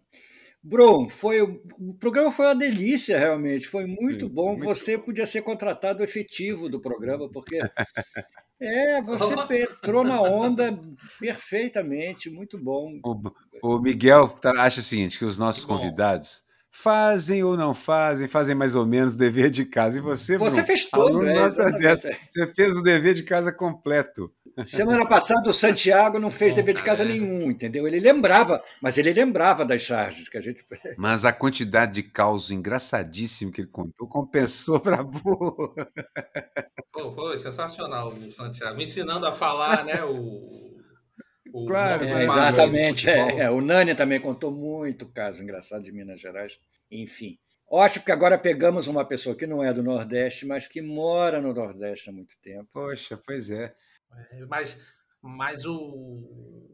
[0.63, 3.67] Brum, foi, o programa foi uma delícia, realmente.
[3.67, 4.55] Foi muito Sim, bom.
[4.55, 5.03] Muito você bom.
[5.03, 7.59] podia ser contratado efetivo do programa, porque.
[8.61, 9.33] É, você
[9.63, 10.79] entrou na onda
[11.19, 12.97] perfeitamente, muito bom.
[13.03, 16.42] O, o Miguel tá, acha o seguinte: que os nossos convidados
[16.73, 19.99] fazem ou não fazem, fazem mais ou menos dever de casa.
[19.99, 24.33] E você, você Bruno, fez tudo, é, você fez o dever de casa completo.
[24.63, 27.87] Semana passada o Santiago não fez dever de casa nenhum, entendeu?
[27.87, 30.65] Ele lembrava, mas ele lembrava das charges que a gente.
[30.97, 35.73] Mas a quantidade de caos engraçadíssimo que ele contou compensou para boa.
[36.91, 40.03] Foi, foi sensacional o Santiago, me ensinando a falar, né?
[40.03, 40.62] O
[41.53, 43.07] o claro, é, exatamente.
[43.07, 46.59] É, é, o Nani também contou muito caso engraçado de Minas Gerais.
[46.89, 47.37] Enfim.
[47.71, 51.53] Acho que agora pegamos uma pessoa que não é do Nordeste, mas que mora no
[51.53, 52.67] Nordeste há muito tempo.
[52.73, 53.73] Poxa, pois é.
[54.31, 54.79] é mas
[55.21, 55.73] mas o,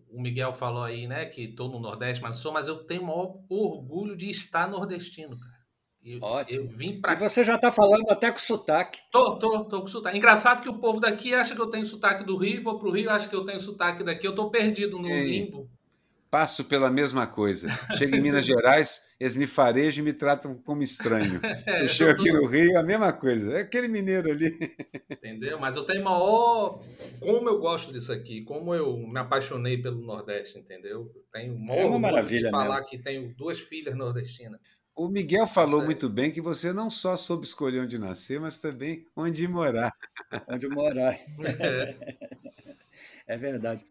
[0.10, 3.06] o Miguel falou aí, né, que estou no Nordeste, mas sou, mas eu tenho o
[3.06, 5.59] maior orgulho de estar nordestino, cara.
[6.10, 6.62] Eu, Ótimo.
[6.62, 7.14] Eu vim pra...
[7.14, 9.00] E você já está falando até com sotaque.
[9.12, 10.18] Tô, tô, tô com sotaque.
[10.18, 13.12] Engraçado que o povo daqui acha que eu tenho sotaque do Rio, vou pro Rio,
[13.12, 14.26] acha que eu tenho sotaque daqui.
[14.26, 15.70] Eu tô perdido no Ei, limbo.
[16.32, 17.68] Passo pela mesma coisa.
[17.98, 21.40] Chego em Minas Gerais, eles me farejam e me tratam como estranho.
[21.66, 23.54] É, eu chego aqui no Rio, a mesma coisa.
[23.54, 24.76] É aquele mineiro ali.
[25.10, 25.60] Entendeu?
[25.60, 26.82] Mas eu tenho maior.
[27.20, 31.12] Como eu gosto disso aqui, como eu me apaixonei pelo Nordeste, entendeu?
[31.16, 32.90] Eu tenho maior é uma maravilha de falar mesmo.
[32.90, 34.60] que tenho duas filhas nordestinas.
[35.00, 39.08] O Miguel falou muito bem que você não só soube escolher onde nascer, mas também
[39.16, 39.96] onde morar.
[40.46, 41.18] Onde morar.
[41.58, 42.18] É,
[43.26, 43.86] é verdade.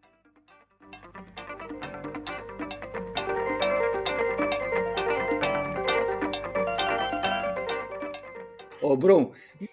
[8.83, 9.33] Ô, Brum,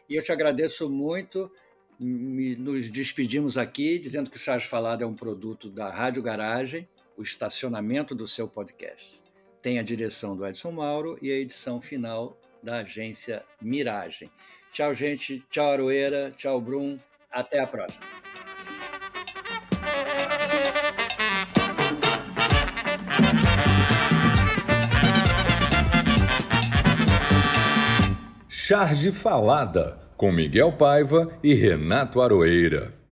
[0.10, 1.52] eu te agradeço muito.
[2.00, 7.22] Nos despedimos aqui dizendo que o Charles Falado é um produto da Rádio Garagem, o
[7.22, 9.25] estacionamento do seu podcast
[9.66, 14.30] tem a direção do Edson Mauro e a edição final da agência Miragem.
[14.72, 15.44] Tchau, gente.
[15.50, 16.32] Tchau, Aroeira.
[16.38, 17.00] Tchau, Brum.
[17.32, 18.06] Até a próxima.
[28.48, 32.96] Charge Falada, com Miguel Paiva e Renato Aroeira.